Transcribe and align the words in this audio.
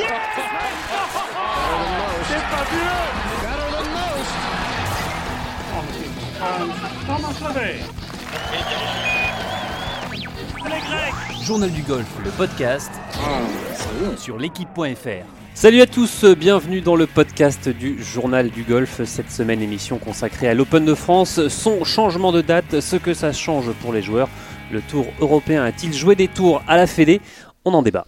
C'est 0.00 0.06
fabuleux 2.48 2.80
Journal 11.42 11.70
du 11.70 11.82
golf, 11.82 12.06
le 12.24 12.30
podcast 12.30 12.90
sur 14.16 14.38
l'équipe.fr. 14.38 15.26
Salut 15.52 15.82
à 15.82 15.86
tous, 15.86 16.24
bienvenue 16.24 16.80
dans 16.80 16.96
le 16.96 17.06
podcast 17.06 17.68
du 17.68 18.02
Journal 18.02 18.48
du 18.48 18.62
golf. 18.62 19.04
Cette 19.04 19.30
semaine, 19.30 19.60
émission 19.60 19.98
consacrée 19.98 20.48
à 20.48 20.54
l'Open 20.54 20.86
de 20.86 20.94
France, 20.94 21.48
son 21.48 21.84
changement 21.84 22.32
de 22.32 22.40
date, 22.40 22.80
ce 22.80 22.96
que 22.96 23.12
ça 23.12 23.34
change 23.34 23.70
pour 23.82 23.92
les 23.92 24.00
joueurs. 24.00 24.30
Le 24.72 24.80
tour 24.80 25.04
européen 25.20 25.62
a-t-il 25.62 25.92
joué 25.92 26.14
des 26.14 26.28
tours 26.28 26.62
à 26.66 26.78
la 26.78 26.86
Fédé? 26.86 27.20
On 27.66 27.74
en 27.74 27.82
débat. 27.82 28.06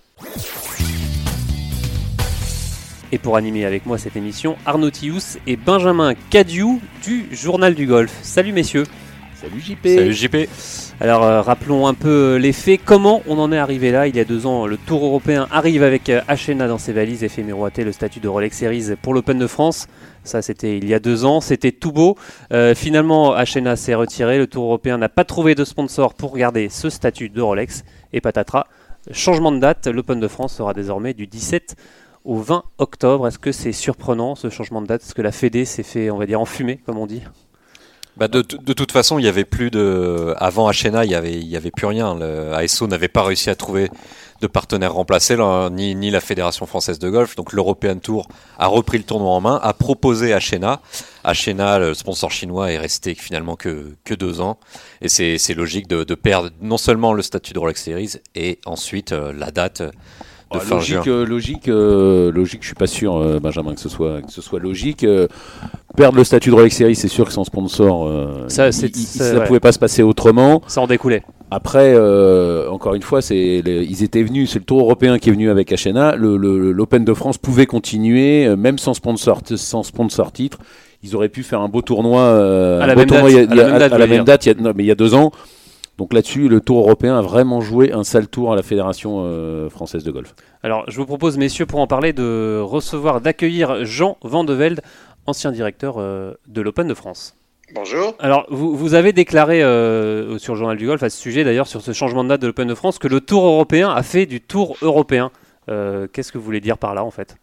Et 3.14 3.18
pour 3.18 3.36
animer 3.36 3.66
avec 3.66 3.84
moi 3.84 3.98
cette 3.98 4.16
émission, 4.16 4.56
Arnaud 4.64 4.90
Tius 4.90 5.36
et 5.46 5.56
Benjamin 5.56 6.14
Cadiou 6.30 6.80
du 7.04 7.28
Journal 7.30 7.74
du 7.74 7.86
Golf. 7.86 8.10
Salut 8.22 8.52
messieurs. 8.52 8.84
Salut 9.34 9.60
JP. 9.60 9.86
Salut 9.86 10.12
JP. 10.14 10.36
Alors 10.98 11.22
euh, 11.22 11.42
rappelons 11.42 11.86
un 11.86 11.92
peu 11.92 12.36
les 12.36 12.54
faits. 12.54 12.80
Comment 12.82 13.20
on 13.28 13.38
en 13.38 13.52
est 13.52 13.58
arrivé 13.58 13.90
là 13.90 14.06
Il 14.06 14.16
y 14.16 14.20
a 14.20 14.24
deux 14.24 14.46
ans, 14.46 14.66
le 14.66 14.78
Tour 14.78 15.04
européen 15.04 15.46
arrive 15.50 15.82
avec 15.82 16.08
euh, 16.08 16.22
Hachena 16.26 16.66
dans 16.68 16.78
ses 16.78 16.94
valises 16.94 17.22
et 17.22 17.28
fait 17.28 17.42
miroiter 17.42 17.84
le 17.84 17.92
statut 17.92 18.18
de 18.18 18.28
Rolex 18.28 18.56
Series 18.56 18.96
pour 19.02 19.12
l'Open 19.12 19.38
de 19.38 19.46
France. 19.46 19.88
Ça, 20.24 20.40
c'était 20.40 20.78
il 20.78 20.88
y 20.88 20.94
a 20.94 20.98
deux 20.98 21.26
ans. 21.26 21.42
C'était 21.42 21.72
tout 21.72 21.92
beau. 21.92 22.16
Euh, 22.50 22.74
finalement, 22.74 23.34
Hachena 23.34 23.76
s'est 23.76 23.94
retiré. 23.94 24.38
Le 24.38 24.46
Tour 24.46 24.64
européen 24.64 24.96
n'a 24.96 25.10
pas 25.10 25.24
trouvé 25.24 25.54
de 25.54 25.66
sponsor 25.66 26.14
pour 26.14 26.34
garder 26.34 26.70
ce 26.70 26.88
statut 26.88 27.28
de 27.28 27.42
Rolex. 27.42 27.84
Et 28.14 28.22
patatras. 28.22 28.64
Changement 29.10 29.52
de 29.52 29.58
date. 29.58 29.86
L'Open 29.86 30.18
de 30.18 30.28
France 30.28 30.54
sera 30.54 30.72
désormais 30.72 31.12
du 31.12 31.26
17 31.26 31.76
au 32.24 32.36
20 32.36 32.64
octobre. 32.78 33.26
Est-ce 33.26 33.38
que 33.38 33.52
c'est 33.52 33.72
surprenant 33.72 34.34
ce 34.34 34.50
changement 34.50 34.82
de 34.82 34.86
date? 34.86 35.02
Est-ce 35.02 35.14
que 35.14 35.22
la 35.22 35.32
Fédé 35.32 35.64
s'est 35.64 35.82
fait, 35.82 36.10
on 36.10 36.18
va 36.18 36.26
dire, 36.26 36.40
enfumer, 36.40 36.78
comme 36.84 36.98
on 36.98 37.06
dit? 37.06 37.22
Bah 38.18 38.28
de, 38.28 38.42
toute 38.42 38.92
façon, 38.92 39.18
il 39.18 39.24
y 39.24 39.28
avait 39.28 39.46
plus 39.46 39.70
de. 39.70 40.34
Avant 40.36 40.68
Hachena, 40.68 41.06
il 41.06 41.10
y 41.10 41.14
avait, 41.14 41.32
il 41.32 41.46
y 41.46 41.56
avait 41.56 41.70
plus 41.70 41.86
rien. 41.86 42.14
Le 42.14 42.52
ASO 42.52 42.86
n'avait 42.86 43.08
pas 43.08 43.22
réussi 43.22 43.48
à 43.48 43.54
trouver 43.54 43.88
de 44.42 44.46
partenaire 44.46 44.92
remplacé, 44.92 45.34
là, 45.34 45.70
ni, 45.70 45.94
ni 45.94 46.10
la 46.10 46.20
Fédération 46.20 46.66
française 46.66 46.98
de 46.98 47.08
golf. 47.08 47.36
Donc 47.36 47.54
l'European 47.54 47.98
Tour 48.00 48.28
a 48.58 48.66
repris 48.66 48.98
le 48.98 49.04
tournoi 49.04 49.30
en 49.30 49.40
main, 49.40 49.58
a 49.62 49.72
proposé 49.72 50.34
Hachena. 50.34 50.82
Hachena, 51.24 51.78
le 51.78 51.94
sponsor 51.94 52.30
chinois, 52.30 52.70
est 52.70 52.78
resté 52.78 53.14
finalement 53.14 53.56
que, 53.56 53.94
que 54.04 54.12
deux 54.12 54.42
ans. 54.42 54.58
Et 55.00 55.08
c'est 55.08 55.54
logique 55.54 55.88
de, 55.88 56.04
de, 56.04 56.14
perdre 56.14 56.50
non 56.60 56.76
seulement 56.76 57.14
le 57.14 57.22
statut 57.22 57.54
de 57.54 57.58
Rolex 57.58 57.82
Series 57.82 58.16
et 58.34 58.58
ensuite 58.66 59.12
euh, 59.12 59.32
la 59.32 59.50
date. 59.50 59.82
De 60.52 60.58
fin 60.58 60.74
logique, 60.76 61.06
euh, 61.06 61.24
logique, 61.26 61.68
euh, 61.68 62.30
logique. 62.32 62.62
Je 62.62 62.66
suis 62.66 62.74
pas 62.74 62.86
sûr, 62.86 63.16
euh, 63.16 63.38
Benjamin, 63.40 63.74
que 63.74 63.80
ce 63.80 63.88
soit 63.88 64.22
que 64.22 64.30
ce 64.32 64.42
soit 64.42 64.60
logique. 64.60 65.04
Euh, 65.04 65.26
perdre 65.96 66.16
le 66.18 66.24
statut 66.24 66.50
de 66.50 66.54
Rolex 66.54 66.76
Series, 66.76 66.94
c'est 66.96 67.08
sûr 67.08 67.26
que 67.26 67.32
sans 67.32 67.44
sponsor, 67.44 68.06
euh, 68.06 68.44
ça, 68.48 68.68
il, 68.68 68.72
ça 68.94 69.38
ouais. 69.38 69.44
pouvait 69.46 69.60
pas 69.60 69.72
se 69.72 69.78
passer 69.78 70.02
autrement. 70.02 70.62
Ça 70.66 70.80
en 70.80 70.86
découlait. 70.86 71.22
Après, 71.50 71.92
euh, 71.94 72.68
encore 72.70 72.94
une 72.94 73.02
fois, 73.02 73.20
c'est 73.20 73.58
ils 73.66 74.02
étaient 74.02 74.22
venus, 74.22 74.50
c'est 74.52 74.58
le 74.58 74.64
Tour 74.64 74.80
européen 74.80 75.18
qui 75.18 75.28
est 75.28 75.32
venu 75.32 75.50
avec 75.50 75.70
le- 75.70 76.72
L'Open 76.72 77.04
de 77.04 77.14
France 77.14 77.36
pouvait 77.38 77.66
continuer, 77.66 78.46
euh, 78.46 78.56
même 78.56 78.78
sans 78.78 78.94
sponsor, 78.94 79.40
sans 79.56 79.82
sponsor 79.82 80.32
titre. 80.32 80.58
Ils 81.04 81.14
auraient 81.16 81.28
pu 81.28 81.42
faire 81.42 81.60
un 81.60 81.68
beau 81.68 81.82
tournoi, 81.82 82.20
euh, 82.20 82.80
À 82.80 82.86
la 82.86 82.94
même 84.06 84.24
date, 84.24 84.46
il 84.46 84.84
y 84.86 84.90
a 84.90 84.94
deux 84.94 85.14
ans. 85.14 85.32
Donc 85.98 86.14
là-dessus, 86.14 86.48
le 86.48 86.60
Tour 86.60 86.78
européen 86.78 87.18
a 87.18 87.22
vraiment 87.22 87.60
joué 87.60 87.92
un 87.92 88.02
sale 88.02 88.26
tour 88.26 88.52
à 88.52 88.56
la 88.56 88.62
Fédération 88.62 89.22
euh, 89.24 89.68
française 89.68 90.04
de 90.04 90.10
golf. 90.10 90.34
Alors, 90.62 90.84
je 90.88 90.96
vous 90.96 91.06
propose, 91.06 91.36
messieurs, 91.36 91.66
pour 91.66 91.80
en 91.80 91.86
parler, 91.86 92.12
de 92.12 92.60
recevoir, 92.60 93.20
d'accueillir 93.20 93.84
Jean 93.84 94.16
Vandevelde, 94.22 94.80
ancien 95.26 95.52
directeur 95.52 95.96
euh, 95.98 96.34
de 96.46 96.60
l'Open 96.60 96.88
de 96.88 96.94
France. 96.94 97.36
Bonjour. 97.74 98.14
Alors, 98.18 98.46
vous, 98.50 98.76
vous 98.76 98.94
avez 98.94 99.12
déclaré 99.12 99.62
euh, 99.62 100.38
sur 100.38 100.52
le 100.54 100.58
Journal 100.58 100.76
du 100.76 100.86
Golf, 100.86 101.02
à 101.02 101.08
ce 101.08 101.18
sujet 101.18 101.42
d'ailleurs, 101.42 101.66
sur 101.66 101.80
ce 101.80 101.92
changement 101.92 102.22
de 102.22 102.28
date 102.28 102.42
de 102.42 102.46
l'Open 102.48 102.68
de 102.68 102.74
France, 102.74 102.98
que 102.98 103.08
le 103.08 103.20
Tour 103.20 103.46
européen 103.46 103.90
a 103.90 104.02
fait 104.02 104.26
du 104.26 104.40
Tour 104.40 104.76
européen. 104.82 105.30
Euh, 105.70 106.06
Qu'est-ce 106.12 106.32
que 106.32 106.38
vous 106.38 106.44
voulez 106.44 106.60
dire 106.60 106.76
par 106.76 106.94
là, 106.94 107.04
en 107.04 107.10
fait? 107.10 107.36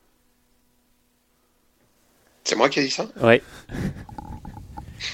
C'est 2.44 2.56
moi 2.56 2.70
qui 2.70 2.80
ai 2.80 2.84
dit 2.84 2.92
ça? 2.92 3.08
Ouais. 3.22 3.42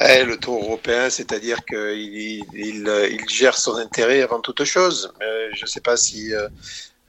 Eh, 0.00 0.24
Le 0.24 0.36
tour 0.36 0.62
européen, 0.62 1.10
c'est-à-dire 1.10 1.64
qu'il 1.64 1.78
il, 1.78 2.44
il, 2.54 3.08
il 3.10 3.28
gère 3.28 3.56
son 3.56 3.76
intérêt 3.76 4.22
avant 4.22 4.40
toute 4.40 4.64
chose. 4.64 5.12
Je 5.20 5.62
ne 5.62 5.66
sais 5.66 5.80
pas 5.80 5.96
si, 5.96 6.34
euh, 6.34 6.48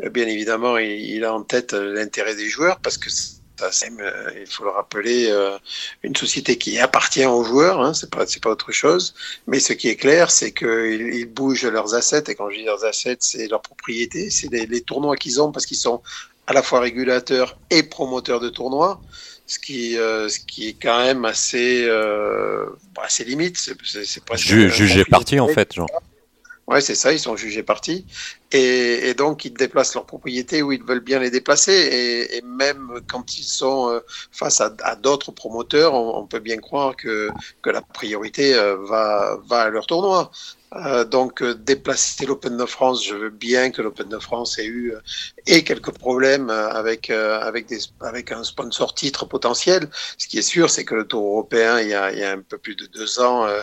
bien 0.10 0.28
évidemment, 0.28 0.78
il, 0.78 1.24
a 1.24 1.34
en 1.34 1.44
tête 1.44 1.74
l'intérêt 1.74 2.36
des 2.36 2.50
joueurs, 2.50 2.80
parce 2.80 2.98
que 2.98 3.10
ça, 3.10 3.30
euh, 3.70 4.32
il 4.40 4.48
faut 4.48 4.64
le 4.64 4.72
rappeler, 4.72 5.28
euh, 5.30 5.58
une 6.04 6.16
société 6.16 6.58
qui 6.58 6.80
appartient 6.80 7.26
aux 7.26 7.44
joueurs, 7.44 7.82
hein, 7.82 7.94
c'est 7.94 8.10
pas 8.10 8.26
autre 8.46 8.72
chose. 8.72 9.14
Mais 9.48 9.60
ce 9.60 9.74
qui 9.74 9.90
est 9.90 9.96
clair, 9.96 10.32
c'est 10.32 10.52
qu'ils 10.52 11.14
ils 11.14 11.26
bougent 11.26 11.66
leurs 11.66 11.94
assets, 11.94 12.24
et 12.28 12.36
quand 12.36 12.50
je 12.50 12.58
dis 12.58 12.66
leurs 12.66 12.84
assets, 12.86 13.18
c'est 13.22 13.48
leur 13.48 13.62
propriété, 13.62 14.30
c'est 14.30 14.52
les, 14.52 14.66
les 14.66 14.82
tournois 14.82 15.16
qu'ils 15.16 15.42
ont, 15.42 15.52
parce 15.52 15.66
qu'ils 15.66 15.78
sont 15.78 16.02
à 16.48 16.54
la 16.54 16.62
fois 16.62 16.82
régulateurs 16.82 17.58
et 17.70 17.84
promoteurs 17.84 18.42
de 18.42 18.50
tournois 18.50 19.02
ce 19.46 19.60
qui, 19.60 19.98
euh, 19.98 20.30
ce 20.30 20.40
qui 20.40 20.70
est 20.70 20.78
quand 20.82 21.00
même 21.00 21.26
assez, 21.26 21.84
euh, 21.86 22.66
assez 23.02 23.24
limite. 23.24 23.58
C'est, 23.58 23.76
Ju- 24.36 24.66
un 24.66 24.70
jugé 24.70 25.06
parti 25.06 25.40
en 25.40 25.48
fait, 25.48 25.74
Jean. 25.74 25.88
Ouais, 26.66 26.80
c'est 26.80 26.96
ça, 26.96 27.12
ils 27.12 27.20
sont 27.20 27.36
jugés 27.36 27.62
partis. 27.62 28.06
Et, 28.54 29.10
et 29.10 29.14
donc, 29.16 29.44
ils 29.44 29.54
déplacent 29.54 29.96
leurs 29.96 30.06
propriétés 30.06 30.62
où 30.62 30.72
ils 30.72 30.82
veulent 30.82 31.02
bien 31.02 31.20
les 31.20 31.30
déplacer. 31.30 31.74
Et, 31.74 32.38
et 32.38 32.42
même 32.42 33.02
quand 33.06 33.38
ils 33.38 33.44
sont 33.44 33.90
euh, 33.90 34.00
face 34.32 34.62
à, 34.62 34.74
à 34.84 34.96
d'autres 34.96 35.34
promoteurs, 35.34 35.94
on, 35.94 36.20
on 36.20 36.26
peut 36.26 36.40
bien 36.40 36.58
croire 36.58 36.96
que, 36.96 37.30
que 37.62 37.70
la 37.70 37.82
priorité 37.82 38.54
va, 38.54 39.38
va 39.46 39.64
à 39.64 39.70
leur 39.70 39.88
tournoi. 39.88 40.32
Euh, 40.76 41.06
donc, 41.06 41.42
euh, 41.42 41.54
déplacer 41.54 42.26
l'Open 42.26 42.58
de 42.58 42.66
France, 42.66 43.06
je 43.06 43.16
veux 43.16 43.30
bien 43.30 43.70
que 43.70 43.82
l'Open 43.82 44.10
de 44.10 44.18
France 44.18 44.58
ait 44.58 44.66
eu 44.66 44.94
euh, 44.94 45.00
et 45.46 45.64
quelques 45.64 45.92
problèmes 45.92 46.50
euh, 46.50 46.70
avec, 46.70 47.10
euh, 47.10 47.40
avec, 47.42 47.68
avec 48.02 48.32
un 48.32 48.44
sponsor 48.44 48.94
titre 48.96 49.26
potentiel. 49.26 49.88
Ce 50.18 50.28
qui 50.28 50.40
est 50.40 50.42
sûr, 50.42 50.70
c'est 50.70 50.84
que 50.84 50.96
le 50.96 51.06
Tour 51.06 51.26
européen, 51.26 51.80
il 51.80 51.90
y 51.90 51.94
a, 51.94 52.32
un 52.32 52.42
peu 52.42 52.58
plus 52.58 52.76
de 52.76 52.88
deux 52.88 53.20
ans, 53.20 53.46
euh, 53.46 53.62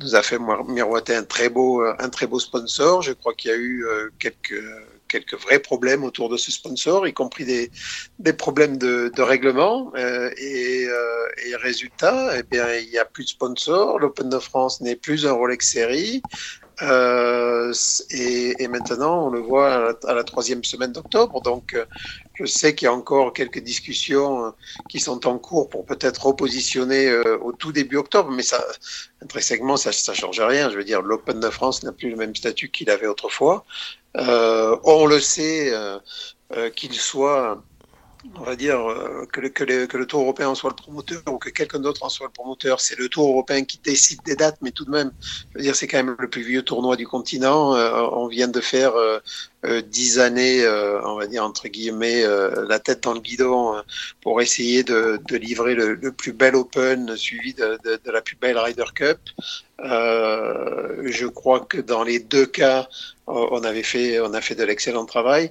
nous 0.00 0.14
a 0.14 0.22
fait 0.22 0.38
miroiter 0.68 1.16
un 1.16 1.24
très 1.24 1.48
beau, 1.48 1.82
euh, 1.82 1.94
un 1.98 2.08
très 2.08 2.26
beau 2.26 2.38
sponsor. 2.38 3.02
Je 3.02 3.12
crois 3.12 3.34
qu'il 3.34 3.50
y 3.50 3.54
a 3.54 3.56
eu 3.56 3.84
euh, 3.84 4.10
quelques, 4.20 4.62
quelques 5.12 5.38
vrais 5.38 5.58
problèmes 5.58 6.04
autour 6.04 6.28
de 6.30 6.38
ce 6.38 6.50
sponsor, 6.50 7.06
y 7.06 7.12
compris 7.12 7.44
des, 7.44 7.70
des 8.18 8.32
problèmes 8.32 8.78
de, 8.78 9.12
règlement. 9.22 9.92
Euh, 9.94 10.30
et, 10.38 10.86
euh, 10.86 11.56
résultat, 11.62 12.38
eh 12.38 12.42
bien, 12.42 12.66
il 12.74 12.88
n'y 12.88 12.98
a 12.98 13.04
plus 13.04 13.24
de 13.24 13.28
sponsor. 13.28 13.98
L'Open 13.98 14.28
de 14.28 14.38
France 14.38 14.80
n'est 14.80 14.96
plus 14.96 15.26
un 15.26 15.32
Rolex 15.32 15.70
Série. 15.70 16.22
Euh, 16.80 17.72
et, 18.10 18.66
maintenant, 18.68 19.26
on 19.26 19.30
le 19.30 19.38
voit 19.38 19.74
à 19.74 19.78
la, 19.78 19.94
à 20.10 20.14
la 20.14 20.24
troisième 20.24 20.64
semaine 20.64 20.92
d'octobre. 20.92 21.40
Donc, 21.42 21.74
euh, 21.74 21.84
je 22.34 22.46
sais 22.46 22.74
qu'il 22.74 22.86
y 22.86 22.88
a 22.88 22.94
encore 22.94 23.32
quelques 23.32 23.60
discussions 23.60 24.52
qui 24.88 24.98
sont 24.98 25.26
en 25.26 25.38
cours 25.38 25.68
pour 25.68 25.84
peut-être 25.84 26.26
repositionner 26.26 27.12
au 27.42 27.52
tout 27.52 27.72
début 27.72 27.98
octobre, 27.98 28.30
mais 28.30 28.42
ça, 28.42 28.64
intrinsèquement, 29.22 29.76
ça 29.76 29.90
ne 29.90 30.16
change 30.16 30.40
rien. 30.40 30.70
Je 30.70 30.76
veux 30.78 30.84
dire, 30.84 31.02
l'Open 31.02 31.38
de 31.38 31.50
France 31.50 31.82
n'a 31.82 31.92
plus 31.92 32.10
le 32.10 32.16
même 32.16 32.34
statut 32.34 32.70
qu'il 32.70 32.90
avait 32.90 33.06
autrefois. 33.06 33.64
Euh, 34.16 34.76
on 34.84 35.06
le 35.06 35.20
sait 35.20 35.72
euh, 35.72 35.98
euh, 36.54 36.70
qu'il 36.70 36.94
soit, 36.94 37.62
on 38.36 38.42
va 38.42 38.56
dire, 38.56 38.78
que, 39.32 39.40
le, 39.40 40.06
Tour 40.06 40.22
européen 40.22 40.50
en 40.50 40.54
soit 40.54 40.70
le 40.70 40.76
promoteur 40.76 41.22
ou 41.28 41.38
que 41.38 41.48
quelqu'un 41.48 41.80
d'autre 41.80 42.02
en 42.04 42.08
soit 42.08 42.26
le 42.26 42.32
promoteur. 42.32 42.80
C'est 42.80 42.98
le 42.98 43.08
Tour 43.08 43.28
européen 43.28 43.64
qui 43.64 43.78
décide 43.78 44.20
des 44.24 44.36
dates, 44.36 44.58
mais 44.60 44.70
tout 44.70 44.84
de 44.84 44.90
même, 44.90 45.12
dire, 45.56 45.74
c'est 45.74 45.86
quand 45.86 46.02
même 46.04 46.14
le 46.18 46.28
plus 46.28 46.42
vieux 46.42 46.62
tournoi 46.62 46.96
du 46.96 47.06
continent. 47.06 47.72
On 47.72 48.26
vient 48.28 48.48
de 48.48 48.60
faire 48.60 48.94
euh, 48.96 49.18
euh, 49.64 49.80
dix 49.80 50.18
années, 50.18 50.66
on 50.66 51.14
va 51.14 51.26
dire 51.26 51.44
entre 51.44 51.68
guillemets, 51.68 52.24
la 52.68 52.78
tête 52.78 53.04
dans 53.04 53.14
le 53.14 53.20
guidon 53.20 53.82
pour 54.20 54.42
essayer 54.42 54.82
de, 54.84 55.20
livrer 55.30 55.74
le, 55.74 56.12
plus 56.12 56.32
bel 56.32 56.54
Open 56.54 57.16
suivi 57.16 57.54
de, 57.54 57.78
de, 57.84 58.10
la 58.10 58.20
plus 58.20 58.36
belle 58.36 58.58
Ryder 58.58 58.84
Cup. 58.94 59.18
Je 59.78 61.26
crois 61.26 61.60
que 61.60 61.78
dans 61.78 62.02
les 62.02 62.18
deux 62.18 62.46
cas, 62.46 62.88
on 63.32 63.64
avait 63.64 63.82
fait, 63.82 64.20
on 64.20 64.34
a 64.34 64.40
fait 64.40 64.54
de 64.54 64.64
l'excellent 64.64 65.06
travail. 65.06 65.50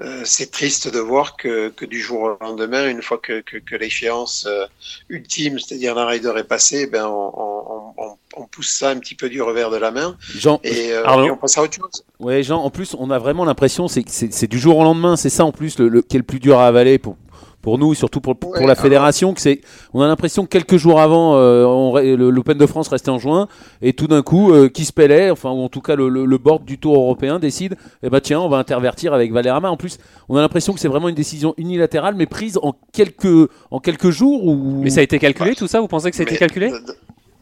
Euh, 0.00 0.22
c'est 0.24 0.50
triste 0.50 0.88
de 0.88 0.98
voir 0.98 1.36
que, 1.36 1.68
que, 1.68 1.84
du 1.84 2.00
jour 2.00 2.22
au 2.22 2.44
lendemain, 2.44 2.88
une 2.88 3.02
fois 3.02 3.18
que, 3.18 3.42
que, 3.42 3.58
que 3.58 3.76
l'échéance 3.76 4.46
euh, 4.48 4.64
ultime, 5.10 5.58
c'est-à-dire 5.58 5.94
la 5.94 6.06
Ryder 6.06 6.32
est 6.38 6.44
passée, 6.44 6.86
ben 6.86 7.04
on, 7.06 7.30
on, 7.36 7.94
on, 7.98 8.16
on, 8.38 8.46
pousse 8.46 8.70
ça 8.70 8.88
un 8.88 8.98
petit 8.98 9.14
peu 9.14 9.28
du 9.28 9.42
revers 9.42 9.70
de 9.70 9.76
la 9.76 9.90
main 9.90 10.16
Jean, 10.34 10.60
et, 10.64 10.92
euh, 10.92 11.24
et 11.24 11.30
on 11.30 11.36
passe 11.36 11.58
à 11.58 11.62
autre 11.62 11.74
chose. 11.74 12.04
Ouais, 12.20 12.42
Jean, 12.42 12.62
en 12.62 12.70
plus, 12.70 12.96
on 12.98 13.10
a 13.10 13.18
vraiment 13.18 13.44
l'impression 13.44 13.86
c'est 13.86 14.08
c'est 14.08 14.46
du 14.46 14.58
jour 14.58 14.78
au 14.78 14.82
lendemain, 14.82 15.16
c'est 15.16 15.28
ça 15.28 15.44
en 15.44 15.52
plus 15.52 15.78
le, 15.78 15.88
le, 15.88 16.00
qui 16.00 16.16
est 16.16 16.20
le 16.20 16.24
plus 16.24 16.40
dur 16.40 16.58
à 16.58 16.66
avaler 16.66 16.98
pour, 16.98 17.18
pour 17.62 17.78
nous, 17.78 17.94
surtout 17.94 18.20
pour, 18.20 18.36
pour 18.36 18.66
la 18.66 18.74
fédération, 18.74 19.32
que 19.32 19.40
c'est, 19.40 19.60
on 19.94 20.02
a 20.02 20.06
l'impression 20.06 20.42
que 20.44 20.48
quelques 20.48 20.76
jours 20.76 21.00
avant, 21.00 21.36
euh, 21.36 22.16
l'Open 22.16 22.58
de 22.58 22.66
France 22.66 22.88
restait 22.88 23.10
en 23.10 23.18
juin, 23.18 23.48
et 23.80 23.92
tout 23.92 24.08
d'un 24.08 24.22
coup, 24.22 24.52
euh, 24.52 24.68
qui 24.68 24.84
se 24.84 24.92
pélait, 24.92 25.30
enfin, 25.30 25.50
ou 25.50 25.62
en 25.62 25.68
tout 25.68 25.80
cas 25.80 25.94
le, 25.94 26.08
le, 26.08 26.38
board 26.38 26.64
du 26.64 26.78
Tour 26.78 26.96
européen 26.96 27.38
décide, 27.38 27.76
eh 28.02 28.10
ben 28.10 28.20
tiens, 28.20 28.40
on 28.40 28.48
va 28.48 28.58
intervertir 28.58 29.14
avec 29.14 29.32
Valderrama. 29.32 29.70
En 29.70 29.76
plus, 29.76 29.98
on 30.28 30.36
a 30.36 30.40
l'impression 30.40 30.74
que 30.74 30.80
c'est 30.80 30.88
vraiment 30.88 31.08
une 31.08 31.14
décision 31.14 31.54
unilatérale, 31.56 32.16
mais 32.16 32.26
prise 32.26 32.58
en 32.62 32.74
quelques, 32.92 33.48
en 33.70 33.78
quelques 33.78 34.10
jours. 34.10 34.44
Ou... 34.44 34.82
Mais 34.82 34.90
ça 34.90 35.00
a 35.00 35.04
été 35.04 35.20
calculé, 35.20 35.54
tout 35.54 35.68
ça? 35.68 35.80
Vous 35.80 35.88
pensez 35.88 36.10
que 36.10 36.16
ça 36.16 36.24
a 36.24 36.26
été 36.26 36.36
calculé? 36.36 36.72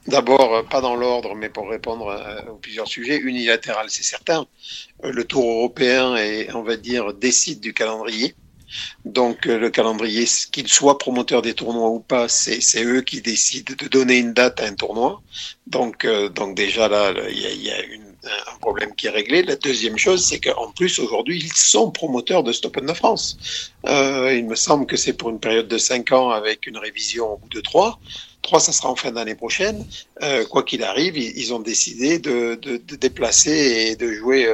D'abord, 0.06 0.54
euh, 0.54 0.62
pas 0.62 0.82
dans 0.82 0.96
l'ordre, 0.96 1.34
mais 1.34 1.48
pour 1.48 1.70
répondre 1.70 2.14
aux 2.50 2.56
plusieurs 2.56 2.88
sujets, 2.88 3.16
unilatéral, 3.18 3.86
c'est 3.88 4.04
certain. 4.04 4.46
Le 5.02 5.24
Tour 5.24 5.44
européen, 5.44 6.16
et 6.16 6.48
on 6.54 6.62
va 6.62 6.76
dire, 6.76 7.14
décide 7.14 7.60
du 7.60 7.72
calendrier. 7.72 8.34
Donc 9.04 9.46
euh, 9.46 9.58
le 9.58 9.70
calendrier, 9.70 10.26
qu'il 10.52 10.68
soit 10.68 10.98
promoteur 10.98 11.42
des 11.42 11.54
tournois 11.54 11.88
ou 11.88 12.00
pas, 12.00 12.28
c'est 12.28 12.84
eux 12.84 13.00
qui 13.02 13.20
décident 13.20 13.74
de 13.78 13.88
donner 13.88 14.18
une 14.18 14.32
date 14.32 14.60
à 14.60 14.66
un 14.66 14.74
tournoi. 14.74 15.22
Donc, 15.66 16.04
euh, 16.04 16.28
donc 16.28 16.54
déjà 16.56 16.88
là, 16.88 17.12
il 17.30 17.62
y 17.62 17.70
a, 17.70 17.76
un 18.52 18.58
problème 18.60 18.94
qui 18.94 19.06
est 19.06 19.10
réglé. 19.10 19.42
La 19.42 19.56
deuxième 19.56 19.96
chose, 19.96 20.24
c'est 20.24 20.40
qu'en 20.40 20.70
plus 20.72 20.98
aujourd'hui, 20.98 21.38
ils 21.38 21.52
sont 21.52 21.90
promoteurs 21.90 22.42
de 22.42 22.52
Stop 22.52 22.84
de 22.84 22.92
France. 22.92 23.72
Euh, 23.86 24.34
il 24.34 24.46
me 24.46 24.54
semble 24.54 24.86
que 24.86 24.96
c'est 24.96 25.14
pour 25.14 25.30
une 25.30 25.40
période 25.40 25.68
de 25.68 25.78
5 25.78 26.12
ans 26.12 26.30
avec 26.30 26.66
une 26.66 26.76
révision 26.76 27.32
au 27.32 27.36
bout 27.38 27.48
de 27.48 27.60
3. 27.60 27.98
3, 28.42 28.60
ça 28.60 28.72
sera 28.72 28.90
en 28.90 28.96
fin 28.96 29.12
d'année 29.12 29.34
prochaine. 29.34 29.86
quoi 30.48 30.62
qu'il 30.62 30.82
arrive, 30.82 31.16
ils, 31.16 31.52
ont 31.52 31.60
décidé 31.60 32.18
de, 32.18 32.58
déplacer 32.96 33.90
et 33.90 33.96
de 33.96 34.12
jouer 34.12 34.48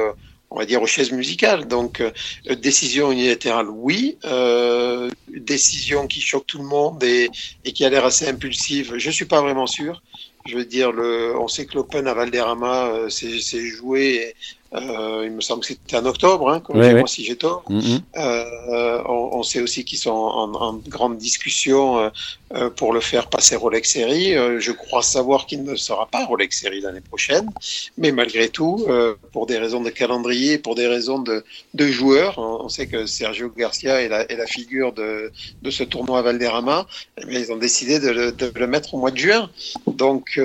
on 0.49 0.57
va 0.57 0.65
dire, 0.65 0.81
aux 0.81 0.87
chaises 0.87 1.11
musicales. 1.11 1.67
Donc, 1.67 2.01
euh, 2.01 2.11
décision 2.55 3.11
unilatérale, 3.11 3.69
oui. 3.69 4.17
Euh, 4.25 5.09
décision 5.27 6.07
qui 6.07 6.21
choque 6.21 6.47
tout 6.47 6.57
le 6.59 6.65
monde 6.65 7.03
et, 7.03 7.29
et 7.65 7.71
qui 7.73 7.85
a 7.85 7.89
l'air 7.89 8.05
assez 8.05 8.27
impulsive, 8.27 8.97
je 8.97 9.09
suis 9.11 9.25
pas 9.25 9.41
vraiment 9.41 9.67
sûr. 9.67 10.01
Je 10.45 10.55
veux 10.57 10.65
dire, 10.65 10.93
le, 10.93 11.37
on 11.37 11.49
sait 11.49 11.65
que 11.65 11.75
l'Open 11.75 12.07
à 12.07 12.13
Valderrama 12.13 12.87
euh, 12.87 13.09
s'est 13.09 13.67
joué 13.67 14.33
euh, 14.73 15.23
il 15.25 15.31
me 15.31 15.41
semble 15.41 15.61
que 15.61 15.67
c'était 15.67 15.95
en 15.95 16.05
octobre, 16.05 16.49
hein, 16.49 16.61
moi 16.69 17.07
si 17.07 17.23
j'ai 17.23 17.37
tort. 17.37 17.63
Mm-hmm. 17.69 18.01
euh, 18.17 19.01
on, 19.05 19.29
on, 19.33 19.43
sait 19.43 19.61
aussi 19.61 19.85
qu'ils 19.85 19.97
sont 19.97 20.11
en, 20.11 20.53
en, 20.55 20.73
grande 20.73 21.17
discussion 21.17 22.11
euh, 22.53 22.69
pour 22.69 22.91
le 22.91 22.99
faire 22.99 23.27
passer 23.27 23.55
Rolex 23.55 23.93
Series. 23.93 24.33
Je 24.59 24.71
crois 24.73 25.03
savoir 25.03 25.45
qu'il 25.45 25.63
ne 25.63 25.75
sera 25.75 26.07
pas 26.07 26.25
Rolex 26.25 26.59
Series 26.59 26.81
l'année 26.81 27.01
prochaine, 27.01 27.49
mais 27.97 28.11
malgré 28.11 28.49
tout, 28.49 28.85
pour 29.31 29.45
des 29.45 29.57
raisons 29.57 29.81
de 29.81 29.89
calendrier, 29.89 30.57
pour 30.57 30.75
des 30.75 30.87
raisons 30.87 31.19
de, 31.19 31.45
de 31.73 31.87
joueurs, 31.87 32.37
on, 32.37 32.67
sait 32.67 32.87
que 32.87 33.05
Sergio 33.05 33.49
Garcia 33.55 34.01
est 34.01 34.09
la, 34.09 34.29
est 34.29 34.35
la 34.35 34.47
figure 34.47 34.91
de, 34.91 35.31
de, 35.61 35.71
ce 35.71 35.83
tournoi 35.83 36.19
à 36.19 36.21
Valderrama, 36.23 36.87
mais 37.25 37.39
ils 37.39 37.51
ont 37.53 37.57
décidé 37.57 37.99
de 37.99 38.09
le, 38.09 38.31
de 38.33 38.51
le, 38.53 38.67
mettre 38.67 38.93
au 38.93 38.97
mois 38.97 39.11
de 39.11 39.17
juin. 39.17 39.49
Donc, 39.87 40.39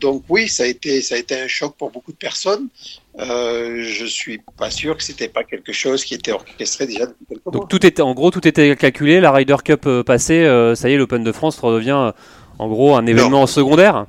donc 0.00 0.24
oui, 0.28 0.48
ça 0.48 0.64
a 0.64 0.66
été 0.66 1.00
ça 1.00 1.14
a 1.14 1.18
été 1.18 1.40
un 1.40 1.48
choc 1.48 1.74
pour 1.78 1.90
beaucoup 1.90 2.12
de 2.12 2.18
personnes. 2.18 2.68
Euh, 3.20 3.82
je 3.82 4.04
suis 4.04 4.40
pas 4.56 4.70
sûr 4.70 4.96
que 4.96 5.02
c'était 5.02 5.28
pas 5.28 5.42
quelque 5.42 5.72
chose 5.72 6.04
qui 6.04 6.14
était 6.14 6.30
orchestré 6.30 6.86
déjà 6.86 7.06
depuis 7.06 7.26
quelques 7.28 7.46
mois. 7.46 7.52
Donc 7.52 7.68
tout 7.68 7.84
était, 7.84 8.02
en 8.02 8.14
gros, 8.14 8.30
tout 8.30 8.46
était 8.46 8.76
calculé. 8.76 9.20
La 9.20 9.32
Ryder 9.32 9.56
Cup 9.64 9.86
euh, 9.86 10.04
passée, 10.04 10.44
euh, 10.44 10.74
ça 10.74 10.88
y 10.88 10.92
est, 10.92 10.96
l'Open 10.96 11.24
de 11.24 11.32
France 11.32 11.58
redevient 11.58 12.12
en 12.58 12.68
gros 12.68 12.94
un 12.96 13.06
événement 13.06 13.46
secondaire. 13.46 14.06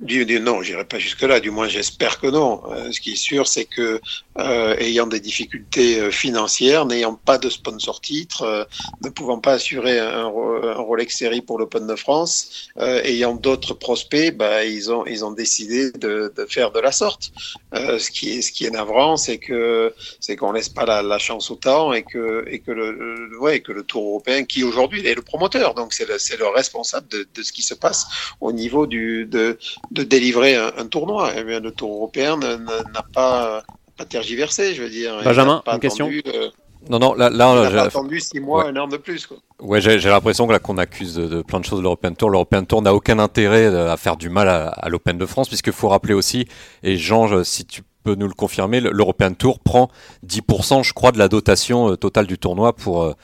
Non, 0.00 0.60
j'irai 0.62 0.84
pas 0.84 0.98
jusque-là. 0.98 1.38
Du 1.38 1.50
moins, 1.50 1.68
j'espère 1.68 2.20
que 2.20 2.26
non. 2.26 2.62
Euh, 2.70 2.90
ce 2.90 3.00
qui 3.00 3.12
est 3.12 3.16
sûr, 3.16 3.46
c'est 3.46 3.64
que 3.64 4.00
euh, 4.38 4.76
ayant 4.78 5.06
des 5.06 5.20
difficultés 5.20 6.00
euh, 6.00 6.10
financières, 6.10 6.84
n'ayant 6.84 7.14
pas 7.14 7.38
de 7.38 7.48
sponsor 7.48 8.00
titre, 8.00 8.66
ne 9.04 9.08
pouvant 9.08 9.38
pas 9.38 9.52
assurer 9.52 10.00
un, 10.00 10.24
Rolex 10.26 11.16
Série 11.16 11.42
pour 11.42 11.58
l'Open 11.58 11.86
de 11.86 11.94
France, 11.94 12.68
ayant 12.76 13.34
d'autres 13.34 13.74
prospects, 13.74 14.36
bah, 14.36 14.64
ils 14.64 14.90
ont 14.90 15.06
ils 15.06 15.24
ont 15.24 15.30
décidé 15.30 15.92
de, 15.92 16.32
faire 16.48 16.72
de 16.72 16.80
la 16.80 16.90
sorte. 16.90 17.32
ce 17.72 18.10
qui 18.10 18.38
est 18.38 18.42
ce 18.42 18.50
qui 18.50 18.66
est 18.66 18.70
navrant, 18.70 19.16
c'est 19.16 19.38
que 19.38 19.94
c'est 20.20 20.36
qu'on 20.36 20.52
laisse 20.52 20.68
pas 20.68 21.02
la, 21.02 21.18
chance 21.18 21.50
au 21.50 21.54
temps 21.54 21.92
et 21.92 22.02
que 22.02 22.44
et 22.48 22.58
que 22.58 22.72
le, 22.72 23.38
ouais 23.38 23.60
que 23.60 23.72
le 23.72 23.84
Tour 23.84 24.04
européen, 24.04 24.44
qui 24.44 24.64
aujourd'hui 24.64 25.06
est 25.06 25.14
le 25.14 25.22
promoteur, 25.22 25.74
donc 25.74 25.92
c'est 25.92 26.08
le 26.08 26.16
le 26.38 26.48
responsable 26.48 27.06
de, 27.08 27.26
de 27.32 27.42
ce 27.42 27.52
qui 27.52 27.62
se 27.62 27.74
passe 27.74 28.06
au 28.40 28.50
niveau 28.50 28.86
du 28.86 29.26
de 29.26 29.56
de 29.94 30.02
délivrer 30.02 30.56
un, 30.56 30.86
tournoi. 30.86 31.30
Eh 31.36 31.44
bien, 31.44 31.60
le 31.60 31.70
Tour 31.70 31.94
européen 31.94 32.36
n'a 32.36 33.04
pas, 33.14 33.62
pas 33.96 34.04
tergiversé, 34.04 34.74
je 34.74 34.82
veux 34.82 34.90
dire. 34.90 35.20
Benjamin, 35.24 35.62
une 35.66 35.78
question 35.78 36.10
euh, 36.10 36.48
non, 36.90 36.98
non, 36.98 37.14
là, 37.14 37.30
là 37.30 37.70
j'ai 37.70 37.78
attendu 37.78 38.20
six 38.20 38.40
mois, 38.40 38.68
un 38.68 38.76
an 38.76 38.86
de 38.86 38.98
plus. 38.98 39.26
Quoi. 39.26 39.38
Ouais, 39.60 39.80
j'ai 39.80 39.98
l'impression 39.98 40.46
que 40.46 40.52
là 40.52 40.58
qu'on 40.58 40.76
accuse 40.76 41.14
de, 41.14 41.40
plein 41.40 41.60
de 41.60 41.64
choses 41.64 41.78
de 41.78 41.82
l'European 41.82 42.12
Tour. 42.12 42.28
L'European 42.28 42.64
Tour 42.64 42.82
n'a 42.82 42.92
aucun 42.92 43.18
intérêt 43.18 43.66
à 43.66 43.96
faire 43.96 44.16
du 44.16 44.28
mal 44.28 44.48
à, 44.48 44.68
à 44.68 44.88
l'Open 44.90 45.16
de 45.16 45.24
France, 45.24 45.48
puisqu'il 45.48 45.72
faut 45.72 45.88
rappeler 45.88 46.12
aussi, 46.12 46.46
et 46.82 46.96
Jean, 46.96 47.42
si 47.42 47.64
tu 47.64 47.82
peux 48.04 48.14
nous 48.14 48.28
le 48.28 48.34
confirmer, 48.34 48.80
l'European 48.80 49.32
Tour 49.34 49.58
prend 49.58 49.90
10%, 50.26 50.84
je 50.84 50.92
crois, 50.92 51.10
de 51.10 51.18
la 51.18 51.28
dotation 51.28 51.90
euh, 51.90 51.96
totale 51.96 52.26
du 52.26 52.38
tournoi 52.38 52.74
pour 52.74 53.02
euh, 53.02 53.14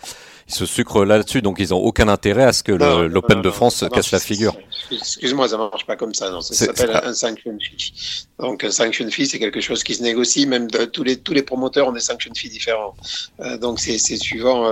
se 0.51 0.67
sucrent 0.67 1.05
là-dessus, 1.05 1.43
donc 1.43 1.57
ils 1.59 1.71
n'ont 1.71 1.79
aucun 1.79 2.09
intérêt 2.09 2.45
à 2.45 2.53
ce 2.53 2.63
que 2.63 2.73
l'Open 2.73 3.43
de 3.43 3.51
France 3.51 3.85
casse 3.93 4.11
la 4.11 4.21
figure. 4.21 4.55
Excuse-moi, 4.91 5.49
ça 5.49 5.57
marche 5.57 5.87
pas 5.87 5.97
comme 5.97 6.15
ça. 6.15 6.31
Non, 6.31 6.41
ça 6.41 6.55
s'appelle 6.55 7.01
un 7.03 7.15
sanction 7.15 7.57
fee. 7.61 8.27
Donc 8.41 8.65
un 8.65 8.71
sanction 8.71 9.09
fee, 9.11 9.27
c'est 9.27 9.39
quelque 9.39 9.61
chose 9.61 9.85
qui 9.85 9.95
se 9.95 10.03
négocie. 10.03 10.47
Même 10.47 10.69
tous 10.69 11.03
les 11.03 11.17
tous 11.17 11.35
les 11.35 11.43
promoteurs 11.43 11.89
ont 11.89 11.93
des 11.93 12.01
sanction 12.01 12.33
fees 12.35 12.49
différents. 12.49 12.95
Euh, 13.41 13.59
donc 13.59 13.79
c'est 13.81 13.99
suivant 14.17 14.71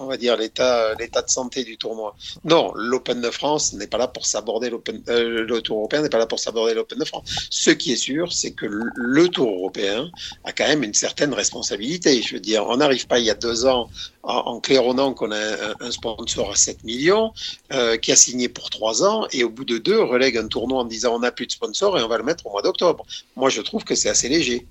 on 0.00 0.06
va 0.06 0.16
dire 0.16 0.36
l'état 0.36 0.94
de 0.94 1.30
santé 1.30 1.64
du 1.64 1.76
tournoi. 1.76 2.14
Non, 2.44 2.72
l'Open 2.74 3.20
de 3.20 3.30
France 3.30 3.72
n'est 3.72 3.86
pas 3.86 3.98
là 3.98 4.08
pour 4.08 4.26
s'aborder 4.26 4.70
l'Open. 4.70 5.02
Euh, 5.08 5.44
le 5.44 5.62
Tour 5.62 5.78
européen 5.78 6.02
n'est 6.02 6.08
pas 6.08 6.18
là 6.18 6.26
pour 6.26 6.38
s'aborder 6.38 6.74
l'Open 6.74 6.98
de 6.98 7.04
France. 7.04 7.48
Ce 7.50 7.70
qui 7.70 7.92
est 7.92 7.96
sûr, 7.96 8.32
c'est 8.32 8.52
que 8.52 8.66
le 8.66 9.28
Tour 9.28 9.50
européen 9.50 10.10
a 10.44 10.52
quand 10.52 10.66
même 10.66 10.84
une 10.84 10.94
certaine 10.94 11.34
responsabilité. 11.34 12.22
Je 12.22 12.34
veux 12.34 12.40
dire, 12.40 12.66
on 12.68 12.76
n'arrive 12.76 13.06
pas 13.06 13.18
il 13.18 13.24
y 13.24 13.30
a 13.30 13.34
deux 13.34 13.66
ans 13.66 13.88
en, 14.28 14.60
claironnant 14.60 15.14
qu'on 15.14 15.32
a 15.32 15.74
un, 15.80 15.90
sponsor 15.90 16.50
à 16.50 16.54
7 16.54 16.84
millions, 16.84 17.32
euh, 17.72 17.96
qui 17.96 18.12
a 18.12 18.16
signé 18.16 18.48
pour 18.48 18.68
3 18.68 19.04
ans, 19.04 19.26
et 19.32 19.42
au 19.42 19.48
bout 19.48 19.64
de 19.64 19.78
deux, 19.78 20.02
relègue 20.02 20.36
un 20.36 20.48
tournoi 20.48 20.80
en 20.80 20.84
disant 20.84 21.14
on 21.14 21.20
n'a 21.20 21.32
plus 21.32 21.46
de 21.46 21.52
sponsor 21.52 21.98
et 21.98 22.02
on 22.02 22.08
va 22.08 22.18
le 22.18 22.24
mettre 22.24 22.46
au 22.46 22.50
mois 22.50 22.62
d'octobre. 22.62 23.06
Moi, 23.36 23.50
je 23.50 23.60
trouve 23.60 23.84
que 23.84 23.94
c'est 23.94 24.08
assez 24.08 24.28
léger. 24.28 24.66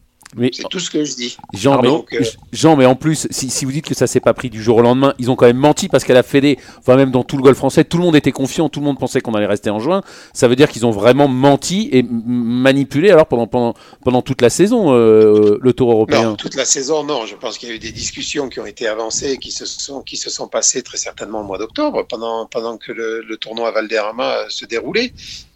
c'est 0.53 0.67
tout 0.69 0.79
ce 0.79 0.91
que 0.91 1.05
je 1.05 1.15
dis. 1.15 1.37
Jean, 1.53 1.81
mais, 1.81 1.89
euh, 1.89 2.23
Jean 2.51 2.75
mais 2.75 2.85
en 2.85 2.95
plus, 2.95 3.27
si, 3.31 3.65
vous 3.65 3.71
dites 3.71 3.85
que 3.85 3.95
ça 3.95 4.07
s'est 4.07 4.19
pas 4.19 4.33
pris 4.33 4.49
du 4.49 4.61
jour 4.61 4.77
au 4.77 4.81
lendemain, 4.81 5.13
ils 5.19 5.31
ont 5.31 5.35
quand 5.35 5.45
même 5.45 5.57
menti 5.57 5.87
parce 5.87 6.03
qu'à 6.03 6.13
la 6.13 6.23
Fédé, 6.23 6.57
enfin 6.79 6.95
même 6.95 7.11
dans 7.11 7.23
tout 7.23 7.37
le 7.37 7.43
golf 7.43 7.57
français, 7.57 7.83
tout 7.83 7.97
le 7.97 8.03
monde 8.03 8.15
était 8.15 8.31
confiant, 8.31 8.67
tout 8.67 8.79
le 8.79 8.85
monde 8.85 8.99
pensait 8.99 9.21
qu'on 9.21 9.33
allait 9.33 9.45
rester 9.45 9.69
en 9.69 9.79
juin. 9.79 10.01
Ça 10.33 10.47
veut 10.47 10.55
dire 10.55 10.69
qu'ils 10.69 10.85
ont 10.85 10.91
vraiment 10.91 11.27
menti 11.27 11.89
et 11.91 12.03
manipulé 12.03 13.09
alors 13.09 13.27
pendant, 13.27 13.47
pendant, 13.47 13.73
pendant 14.03 14.21
toute 14.21 14.41
la 14.41 14.49
saison, 14.49 14.93
euh, 14.93 15.57
le 15.61 15.73
Tour 15.73 15.91
européen. 15.91 16.23
Non, 16.23 16.35
toute 16.35 16.55
la 16.55 16.65
saison, 16.65 17.03
non. 17.03 17.25
Je 17.25 17.35
pense 17.35 17.57
qu'il 17.57 17.69
y 17.69 17.71
a 17.71 17.75
eu 17.75 17.79
des 17.79 17.91
discussions 17.91 18.49
qui 18.49 18.59
ont 18.59 18.65
été 18.65 18.87
avancées, 18.87 19.37
qui 19.37 19.51
se 19.51 19.65
sont, 19.65 20.01
qui 20.01 20.17
se 20.17 20.29
sont 20.29 20.47
passées 20.47 20.81
très 20.83 20.97
certainement 20.97 21.41
au 21.41 21.45
mois 21.45 21.57
d'octobre, 21.57 22.05
pendant, 22.07 22.45
pendant 22.47 22.77
que 22.77 22.91
le, 22.91 23.21
le 23.21 23.37
tournoi 23.37 23.71
Valderrama 23.71 24.49
se 24.49 24.65
déroulait. 24.65 25.13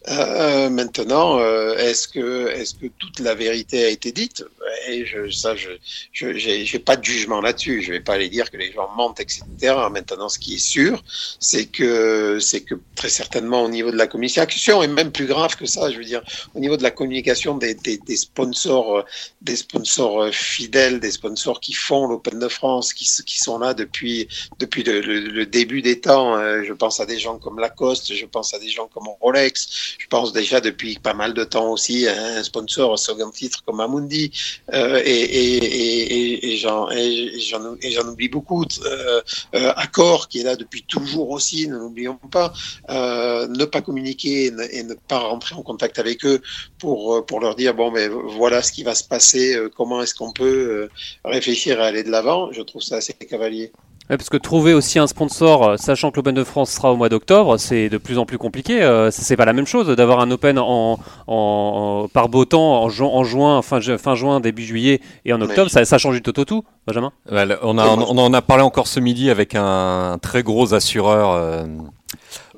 Euh, 0.10 0.70
maintenant, 0.72 1.38
euh, 1.40 1.78
est-ce 1.78 2.08
que 2.08 2.48
est-ce 2.48 2.74
que 2.74 2.88
toute 2.98 3.20
la 3.20 3.36
vérité 3.36 3.86
a 3.86 3.90
été 3.90 4.12
dite? 4.12 4.44
Et 4.90 5.06
je, 5.06 5.30
ça, 5.30 5.56
je 5.56 5.70
j'ai 6.12 6.80
pas 6.80 6.96
de 6.96 7.04
jugement 7.04 7.40
là-dessus. 7.40 7.84
Je 7.84 7.92
vais 7.92 8.00
pas 8.00 8.14
aller 8.14 8.30
dire 8.30 8.50
que 8.50 8.58
les 8.58 8.72
gens 8.72 8.90
mentent, 8.96 9.20
etc. 9.20 9.44
Maintenant, 9.92 10.28
ce 10.28 10.40
qui 10.40 10.56
est 10.56 10.66
sûr, 10.66 11.04
c'est 11.40 11.66
que 11.66 12.40
c'est 12.40 12.62
que 12.62 12.76
très 12.96 13.10
certainement 13.10 13.64
au 13.64 13.70
niveau 13.70 13.92
de 13.92 13.98
la 13.98 14.08
communication, 14.08 14.82
et 14.82 14.88
même 14.88 15.12
plus 15.12 15.28
grave 15.28 15.56
que 15.56 15.68
ça, 15.68 15.92
je 15.92 15.98
veux 15.98 16.04
dire, 16.04 16.24
au 16.56 16.60
niveau 16.60 16.78
de 16.78 16.84
la 16.84 16.92
communication 16.92 17.58
des, 17.58 17.76
des, 17.76 17.98
des 17.98 18.18
sponsors, 18.18 19.06
des 19.42 19.56
sponsors 19.56 20.34
fidèles, 20.34 21.00
des 21.00 21.12
sponsors 21.12 21.60
qui 21.60 21.74
font 21.74 22.08
l'Open 22.08 22.40
de 22.40 22.48
France, 22.48 22.94
qui, 22.94 23.08
qui 23.26 23.38
sont 23.38 23.60
là 23.60 23.76
depuis 23.76 24.28
depuis 24.58 24.84
le, 24.84 25.02
le, 25.02 25.46
début 25.46 25.82
des 25.84 26.00
temps. 26.00 26.38
Euh, 26.38 26.64
je 26.64 26.74
pense 26.74 27.00
à 27.00 27.06
des 27.06 27.20
gens 27.20 27.38
comme 27.38 27.60
Lacoste, 27.60 28.16
je 28.16 28.26
pense 28.26 28.54
à 28.54 28.60
des 28.60 28.70
gens 28.70 28.88
comme 28.88 29.08
Rolex 29.22 29.91
je 29.98 30.08
pense 30.08 30.34
déjà 30.34 30.62
depuis 30.62 31.00
pas 31.00 31.14
mal 31.14 31.34
de 31.34 31.44
temps 31.44 31.72
aussi 31.72 32.08
à 32.08 32.38
un 32.38 32.44
sponsor 32.44 32.92
au 32.92 32.98
second 32.98 33.32
titre 33.32 33.64
comme 33.66 33.80
Amundi 33.80 34.32
euh, 34.74 35.02
et, 35.04 35.12
et, 35.12 36.46
et, 36.50 36.54
et 36.54 36.58
j'en 36.58 38.08
oublie 38.08 38.30
beaucoup. 38.30 38.66
Euh, 38.86 39.22
euh, 39.56 39.74
Accor 39.76 40.28
qui 40.28 40.40
est 40.40 40.44
là 40.44 40.56
depuis 40.56 40.84
toujours 40.84 41.30
aussi, 41.32 41.68
ne 41.68 41.78
l'oublions 41.78 42.20
pas. 42.32 42.54
Euh, 42.90 43.48
ne 43.48 43.66
pas 43.66 43.82
communiquer 43.82 44.46
et 44.46 44.84
ne, 44.84 44.94
pas 44.94 45.20
rentrer 45.20 45.56
en 45.56 45.64
contact 45.64 46.00
avec 46.00 46.26
eux 46.26 46.42
pour 46.78 47.26
pour 47.26 47.40
leur 47.40 47.56
dire 47.56 47.74
bon 47.74 47.92
mais 47.92 48.08
voilà 48.08 48.62
ce 48.62 48.72
qui 48.72 48.84
va 48.84 48.96
se 48.96 49.04
passer, 49.04 49.58
comment 49.76 50.02
est-ce 50.02 50.16
qu'on 50.16 50.32
peut 50.32 50.90
réfléchir 51.26 51.82
à 51.82 51.86
aller 51.86 52.04
de 52.04 52.12
l'avant. 52.12 52.52
Je 52.52 52.62
trouve 52.62 52.82
ça 52.82 52.98
assez 52.98 53.14
cavalier. 53.14 53.72
Parce 54.08 54.30
que 54.30 54.38
trouver 54.38 54.74
aussi 54.74 55.00
un 55.00 55.08
sponsor, 55.08 55.64
euh, 55.64 55.78
sachant 55.78 56.12
que 56.12 56.18
l'Open 56.18 56.36
de 56.36 56.44
France 56.44 56.72
sera 56.72 56.92
au 56.92 56.98
mois 56.98 57.10
d'octobre, 57.10 57.58
c'est 57.58 57.90
de 57.90 57.98
plus 57.98 58.18
en 58.18 58.26
plus 58.26 58.38
compliqué. 58.38 58.82
Euh, 58.82 59.10
c'est 59.12 59.38
pas 59.38 59.46
la 59.46 59.54
même 59.54 59.68
chose 59.68 59.88
d'avoir 59.88 60.20
un 60.20 60.32
Open 60.32 60.60
en, 60.60 61.00
en, 61.28 62.08
par 62.14 62.30
beau 62.30 62.46
temps 62.46 62.84
en, 62.84 62.86
en 62.86 63.24
juin, 63.24 63.62
fin, 63.62 63.80
fin, 63.98 64.16
juin, 64.16 64.40
début 64.40 64.64
juillet 64.64 65.02
et 65.26 65.34
en 65.34 65.42
octobre. 65.42 65.70
Ça, 65.70 65.86
ça, 65.86 65.98
change 65.98 66.16
du 66.16 66.22
tout 66.22 66.32
tout, 66.46 66.64
Benjamin? 66.88 67.12
On, 67.30 67.78
a, 67.78 67.88
on, 67.88 68.18
en 68.18 68.34
a 68.34 68.42
parlé 68.42 68.64
encore 68.64 68.88
ce 68.88 69.00
midi 69.00 69.30
avec 69.30 69.56
un, 69.56 70.18
très 70.22 70.44
gros 70.44 70.74
assureur. 70.74 71.32
Euh, 71.32 71.66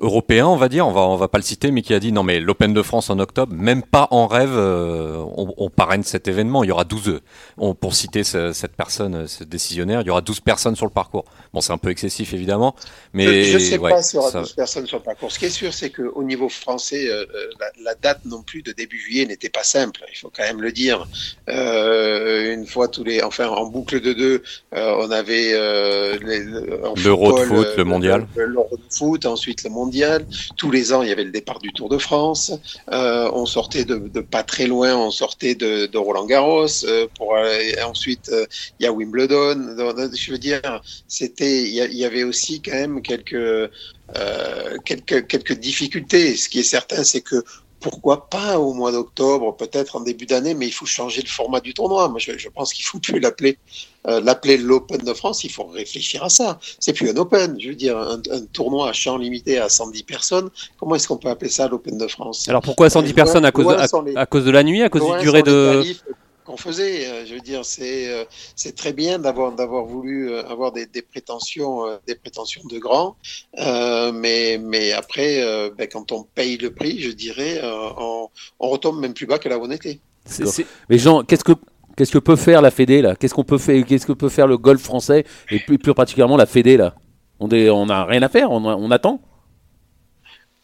européen, 0.00 0.46
on 0.46 0.56
va 0.56 0.68
dire, 0.68 0.86
on 0.86 0.92
va, 0.92 1.02
on 1.02 1.16
va 1.16 1.28
pas 1.28 1.38
le 1.38 1.44
citer, 1.44 1.70
mais 1.70 1.82
qui 1.82 1.94
a 1.94 2.00
dit 2.00 2.12
non 2.12 2.22
mais 2.22 2.40
l'Open 2.40 2.72
de 2.72 2.82
France 2.82 3.10
en 3.10 3.18
octobre, 3.18 3.52
même 3.54 3.82
pas 3.82 4.08
en 4.10 4.26
rêve, 4.26 4.52
euh, 4.52 5.24
on, 5.36 5.70
parraine 5.70 6.02
cet 6.02 6.28
événement. 6.28 6.64
Il 6.64 6.68
y 6.68 6.70
aura 6.70 6.84
12, 6.84 7.20
on, 7.58 7.74
pour 7.74 7.94
citer 7.94 8.24
cette 8.24 8.76
personne, 8.76 9.26
ce 9.26 9.44
décisionnaire, 9.44 10.00
il 10.02 10.06
y 10.06 10.10
aura 10.10 10.20
12 10.20 10.40
personnes 10.40 10.76
sur 10.76 10.86
le 10.86 10.90
parcours. 10.90 11.24
Bon, 11.52 11.60
c'est 11.60 11.72
un 11.72 11.78
peu 11.78 11.90
excessif 11.90 12.34
évidemment, 12.34 12.74
mais 13.12 13.44
je 13.44 13.54
ne 13.54 13.58
sais 13.58 13.78
pas 13.78 14.02
s'il 14.02 14.18
y 14.18 14.22
aura 14.22 14.30
12 14.32 14.52
personnes 14.54 14.86
sur 14.86 14.98
le 14.98 15.02
parcours. 15.02 15.30
Ce 15.32 15.38
qui 15.38 15.46
est 15.46 15.50
sûr, 15.50 15.72
c'est 15.72 15.90
qu'au 15.90 16.22
niveau 16.22 16.48
français, 16.48 17.08
euh, 17.08 17.24
euh, 17.34 17.50
la, 17.82 17.94
date 17.94 18.20
non 18.24 18.42
plus 18.42 18.62
de 18.62 18.72
début 18.72 18.98
juillet 18.98 19.26
n'était 19.26 19.48
pas 19.48 19.62
simple. 19.62 20.00
Il 20.12 20.18
faut 20.18 20.30
quand 20.34 20.42
même 20.42 20.60
le 20.60 20.72
dire. 20.72 21.06
une 21.48 22.66
fois 22.66 22.88
tous 22.88 23.04
les, 23.04 23.22
enfin 23.22 23.46
en 23.48 23.66
boucle 23.66 24.00
de 24.00 24.12
deux, 24.12 24.42
on 24.72 25.10
avait 25.10 25.52
l'Euro 26.96 27.38
de 27.38 27.44
foot, 27.44 27.68
le 27.76 27.84
mondial, 27.84 28.26
l'Euro 28.36 28.76
de 28.76 28.94
foot, 28.94 29.26
ensuite 29.26 29.64
le 29.64 29.70
mondial. 29.70 29.83
Tous 30.56 30.70
les 30.70 30.92
ans, 30.92 31.02
il 31.02 31.08
y 31.08 31.12
avait 31.12 31.24
le 31.24 31.30
départ 31.30 31.58
du 31.58 31.72
Tour 31.72 31.88
de 31.88 31.98
France. 31.98 32.52
Euh, 32.92 33.30
on 33.32 33.46
sortait 33.46 33.84
de, 33.84 33.96
pas 34.20 34.42
très 34.42 34.66
loin, 34.66 34.96
on 34.96 35.10
sortait 35.10 35.54
de, 35.54 35.96
Roland 35.96 36.26
Garros. 36.26 36.84
Euh, 36.84 37.06
pour 37.16 37.36
ensuite, 37.86 38.28
euh, 38.30 38.46
il 38.78 38.84
y 38.84 38.86
a 38.86 38.92
Wimbledon. 38.92 39.76
Je 40.14 40.30
veux 40.32 40.38
dire, 40.38 40.80
c'était, 41.08 41.62
il 41.62 41.74
y, 41.74 42.04
avait 42.04 42.24
aussi 42.24 42.60
quand 42.60 42.72
même 42.72 43.02
quelques 43.02 43.70
quelques 44.84 45.26
quelques 45.26 45.58
difficultés. 45.58 46.36
Ce 46.36 46.48
qui 46.48 46.60
est 46.60 46.62
certain, 46.62 47.04
c'est 47.04 47.22
que 47.22 47.42
pourquoi 47.84 48.30
pas 48.30 48.58
au 48.58 48.72
mois 48.72 48.92
d'octobre, 48.92 49.54
peut-être 49.54 49.96
en 49.96 50.00
début 50.00 50.24
d'année, 50.24 50.54
mais 50.54 50.66
il 50.66 50.72
faut 50.72 50.86
changer 50.86 51.20
le 51.20 51.28
format 51.28 51.60
du 51.60 51.74
tournoi. 51.74 52.08
Moi, 52.08 52.18
je, 52.18 52.48
pense 52.48 52.72
qu'il 52.72 52.82
faut 52.82 52.98
plus 52.98 53.20
l'appeler 53.20 53.58
euh, 54.06 54.22
l'appeler 54.22 54.56
l'Open 54.56 55.02
de 55.02 55.12
France. 55.12 55.44
Il 55.44 55.52
faut 55.52 55.64
réfléchir 55.64 56.24
à 56.24 56.30
ça. 56.30 56.58
C'est 56.80 56.94
plus 56.94 57.10
un 57.10 57.16
Open. 57.18 57.60
Je 57.60 57.68
veux 57.68 57.74
dire, 57.74 57.98
un, 57.98 58.22
tournoi 58.54 58.88
à 58.88 58.94
champ 58.94 59.18
limité 59.18 59.58
à 59.58 59.68
110 59.68 60.02
personnes. 60.04 60.48
Comment 60.80 60.94
est-ce 60.94 61.06
qu'on 61.06 61.18
peut 61.18 61.28
appeler 61.28 61.50
ça 61.50 61.68
l'Open 61.68 61.98
de 61.98 62.06
France? 62.06 62.48
Alors 62.48 62.62
pourquoi 62.62 62.88
110 62.88 63.12
personnes 63.12 63.44
à 63.44 63.52
cause, 63.52 63.66
de, 63.66 64.16
à, 64.16 64.24
cause 64.24 64.46
de 64.46 64.50
la 64.50 64.62
nuit, 64.62 64.82
à 64.82 64.88
cause 64.88 65.02
du 65.18 65.22
durée 65.22 65.42
de 65.42 65.84
qu'on 66.54 66.70
faisait. 66.70 67.06
Euh, 67.06 67.26
je 67.26 67.34
veux 67.34 67.40
dire, 67.40 67.64
c'est 67.64 68.12
euh, 68.12 68.24
c'est 68.54 68.74
très 68.76 68.92
bien 68.92 69.18
d'avoir 69.18 69.52
d'avoir 69.52 69.84
voulu 69.84 70.30
euh, 70.30 70.46
avoir 70.46 70.72
des, 70.72 70.86
des 70.86 71.02
prétentions 71.02 71.84
des 72.06 72.14
prétentions 72.14 72.62
de 72.70 72.78
grands, 72.78 73.16
mais 74.12 74.58
mais 74.58 74.92
après, 74.92 75.42
ben, 75.76 75.88
quand 75.90 76.12
on 76.12 76.22
paye 76.22 76.56
le 76.58 76.70
prix, 76.72 77.00
je 77.00 77.10
dirais, 77.10 77.60
on, 77.62 78.28
on, 78.60 78.68
retombe 78.68 79.00
même 79.00 79.14
plus 79.14 79.26
bas 79.26 79.38
que 79.38 79.48
là 79.48 79.58
où 79.58 79.64
on 79.64 79.70
était. 79.70 80.00
Mais 80.88 80.98
Jean, 80.98 81.22
qu'est-ce 81.22 81.44
que 81.44 81.52
Qu'est-ce 81.96 82.10
que 82.10 82.18
peut 82.18 82.34
faire 82.34 82.60
la 82.60 82.72
Fédé 82.72 83.02
là? 83.02 83.14
Qu'est-ce 83.14 83.34
qu'on 83.34 83.44
peut 83.44 83.58
faire 83.58 83.84
Qu'est-ce 83.86 84.04
que 84.04 84.12
peut 84.12 84.28
faire 84.28 84.48
le 84.48 84.58
golf 84.58 84.82
français 84.82 85.24
et 85.48 85.60
plus, 85.60 85.78
plus 85.78 85.94
particulièrement 85.94 86.36
la 86.36 86.46
Fédé 86.46 86.76
là? 86.76 86.96
On 87.38 87.46
n'a 87.46 87.72
on 87.72 87.88
a 87.88 88.04
rien 88.04 88.20
à 88.22 88.28
faire, 88.28 88.50
on, 88.50 88.64
on 88.64 88.90
attend? 88.90 89.20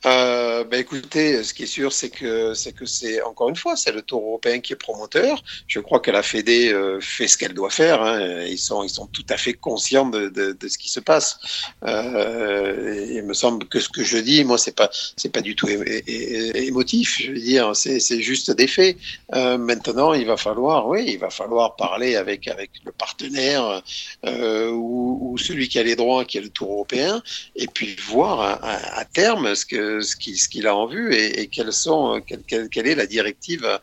Euh, 0.07 0.40
ben 0.65 0.81
écoutez, 0.81 1.43
ce 1.43 1.55
qui 1.55 1.65
est 1.65 1.67
sûr, 1.67 1.93
c'est 1.93 2.11
que 2.11 2.55
c'est 2.55 2.73
que 2.73 2.87
c'est 2.87 3.23
encore 3.23 3.49
une 3.49 3.57
fois, 3.57 3.77
c'est 3.77 3.93
le 3.93 4.03
Tour 4.03 4.23
européen 4.23 4.61
qui 4.61 4.73
est 4.73 4.77
promoteur. 4.77 5.43
Je 5.67 5.81
crois 5.81 6.01
que 6.01 6.11
la 6.11 6.23
Fédé 6.23 6.73
euh, 6.73 7.01
fait 7.01 7.29
ce 7.29 7.39
qu'elle 7.39 7.55
doit 7.55 7.71
faire. 7.71 8.03
Hein. 8.03 8.45
Ils 8.47 8.59
sont 8.59 8.83
ils 8.83 8.91
sont 8.91 9.07
tout 9.07 9.25
à 9.29 9.37
fait 9.37 9.55
conscients 9.55 10.09
de, 10.09 10.29
de, 10.29 10.69
ce 10.69 10.79
qui 10.79 10.89
se 10.89 11.01
passe. 11.01 11.39
Euh, 11.85 13.07
il 13.11 13.23
me 13.23 13.35
semble 13.35 13.67
que 13.69 13.81
ce 13.81 13.89
que 13.89 14.03
je 14.03 14.19
dis, 14.19 14.45
moi, 14.45 14.59
c'est 14.59 14.75
pas 14.75 14.91
c'est 15.17 15.33
pas 15.33 15.41
du 15.41 15.55
tout 15.55 15.69
émotif. 15.69 17.21
Je 17.23 17.33
veux 17.33 17.41
dire, 17.41 17.75
c'est 17.77 18.01
c'est 18.01 18.21
juste 18.21 18.51
des 18.51 18.67
faits. 18.67 18.97
Euh, 19.35 19.59
maintenant, 19.59 20.15
il 20.15 20.27
va 20.27 20.37
falloir, 20.37 20.89
oui, 20.89 21.05
il 21.07 21.19
va 21.19 21.31
falloir 21.31 21.77
parler 21.77 22.17
avec 22.17 22.49
avec 22.49 22.71
le 22.85 22.93
partenaire 22.93 23.83
euh, 24.27 24.71
ou, 24.71 25.37
celui 25.39 25.69
qui 25.69 25.79
a 25.79 25.83
les 25.83 25.97
droits, 25.97 26.25
qui 26.25 26.39
est 26.39 26.43
le 26.43 26.51
Tour 26.51 26.73
européen, 26.73 27.23
et 27.57 27.67
puis 27.67 27.97
voir 28.09 28.41
à, 28.63 29.05
terme 29.05 29.55
ce 29.55 29.65
que 29.65 30.01
ce 30.01 30.17
qu'il 30.51 30.67
a 30.67 30.77
en 30.77 30.87
vue 30.87 31.15
et, 31.15 31.49
sont, 31.71 32.21
quelle, 32.27 32.87
est 32.87 32.95
la 32.95 33.07
directive 33.07 33.65
à 33.65 33.81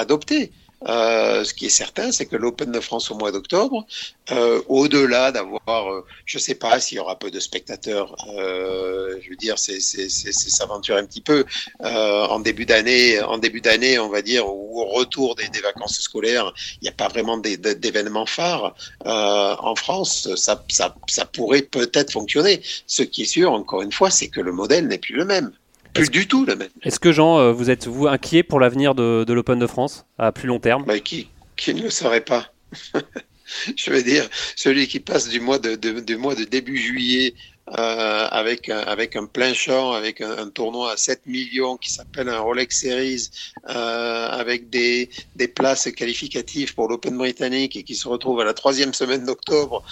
adopter. 0.00 0.52
Euh, 0.86 1.42
ce 1.42 1.54
qui 1.54 1.66
est 1.66 1.70
certain, 1.70 2.12
c'est 2.12 2.26
que 2.26 2.36
l'Open 2.36 2.70
de 2.70 2.80
France 2.80 3.10
au 3.10 3.16
mois 3.16 3.32
d'octobre, 3.32 3.84
euh, 4.30 4.62
au-delà 4.68 5.32
d'avoir, 5.32 5.92
euh, 5.92 6.04
je 6.24 6.38
ne 6.38 6.42
sais 6.42 6.54
pas 6.54 6.78
s'il 6.78 6.98
y 6.98 7.00
aura 7.00 7.18
peu 7.18 7.30
de 7.32 7.40
spectateurs, 7.40 8.14
euh, 8.36 9.18
je 9.20 9.30
veux 9.30 9.36
dire, 9.36 9.58
c'est 9.58 9.80
s'aventurer 9.80 11.00
un 11.00 11.06
petit 11.06 11.20
peu 11.20 11.44
en 11.80 12.38
début 12.40 12.64
d'année, 12.64 13.20
en 13.20 13.38
début 13.38 13.60
d'année, 13.60 13.98
on 13.98 14.08
va 14.08 14.22
dire, 14.22 14.46
ou 14.46 14.80
au 14.80 14.86
retour 14.86 15.34
des, 15.34 15.48
vacances 15.60 16.00
scolaires, 16.00 16.52
il 16.80 16.84
n'y 16.84 16.88
a 16.88 16.92
pas 16.92 17.08
vraiment 17.08 17.38
d'événements 17.38 18.26
phares 18.26 18.74
en 19.04 19.74
France. 19.74 20.28
Ça 20.36 21.24
pourrait 21.32 21.62
peut-être 21.62 22.12
fonctionner. 22.12 22.62
Ce 22.86 23.02
qui 23.02 23.22
est 23.22 23.26
sûr, 23.26 23.52
encore 23.52 23.82
une 23.82 23.92
fois, 23.92 24.10
c'est 24.10 24.28
que 24.28 24.40
le 24.40 24.52
modèle 24.52 24.86
n'est 24.86 24.98
plus 24.98 25.16
le 25.16 25.24
même. 25.24 25.52
Plus 25.98 26.10
du 26.10 26.28
tout 26.28 26.44
même. 26.44 26.68
Est-ce 26.82 27.00
que 27.00 27.12
Jean, 27.12 27.38
euh, 27.38 27.52
vous 27.52 27.70
êtes 27.70 27.86
vous 27.86 28.06
inquiet 28.06 28.42
pour 28.42 28.60
l'avenir 28.60 28.94
de, 28.94 29.32
l'Open 29.32 29.58
de 29.58 29.66
France 29.66 30.06
à 30.18 30.32
plus 30.32 30.48
long 30.48 30.60
terme? 30.60 30.84
Bah, 30.84 31.00
qui, 31.00 31.28
qui 31.56 31.74
ne 31.74 31.82
le 31.82 31.90
serait 31.90 32.20
pas? 32.20 32.52
Je 33.76 33.90
veux 33.90 34.02
dire, 34.02 34.28
celui 34.56 34.86
qui 34.88 35.00
passe 35.00 35.28
du 35.28 35.40
mois 35.40 35.58
de, 35.58 35.74
du 35.74 36.16
mois 36.16 36.34
de 36.34 36.44
début 36.44 36.76
juillet 36.76 37.34
euh, 37.78 38.28
avec, 38.30 38.68
un, 38.68 38.78
avec 38.78 39.16
un 39.16 39.24
plein 39.24 39.54
champ, 39.54 39.92
avec 39.92 40.20
un, 40.20 40.50
tournoi 40.50 40.92
à 40.92 40.96
7 40.98 41.26
millions 41.26 41.78
qui 41.78 41.90
s'appelle 41.90 42.28
un 42.28 42.40
Rolex 42.40 42.78
Series, 42.80 43.30
euh, 43.68 44.28
avec 44.28 44.68
des, 44.68 45.08
des 45.36 45.48
places 45.48 45.90
qualificatives 45.90 46.74
pour 46.74 46.88
l'Open 46.88 47.16
britannique 47.16 47.74
et 47.76 47.84
qui 47.84 47.94
se 47.94 48.06
retrouve 48.06 48.40
à 48.40 48.44
la 48.44 48.54
troisième 48.54 48.92
semaine 48.92 49.24
d'octobre 49.24 49.82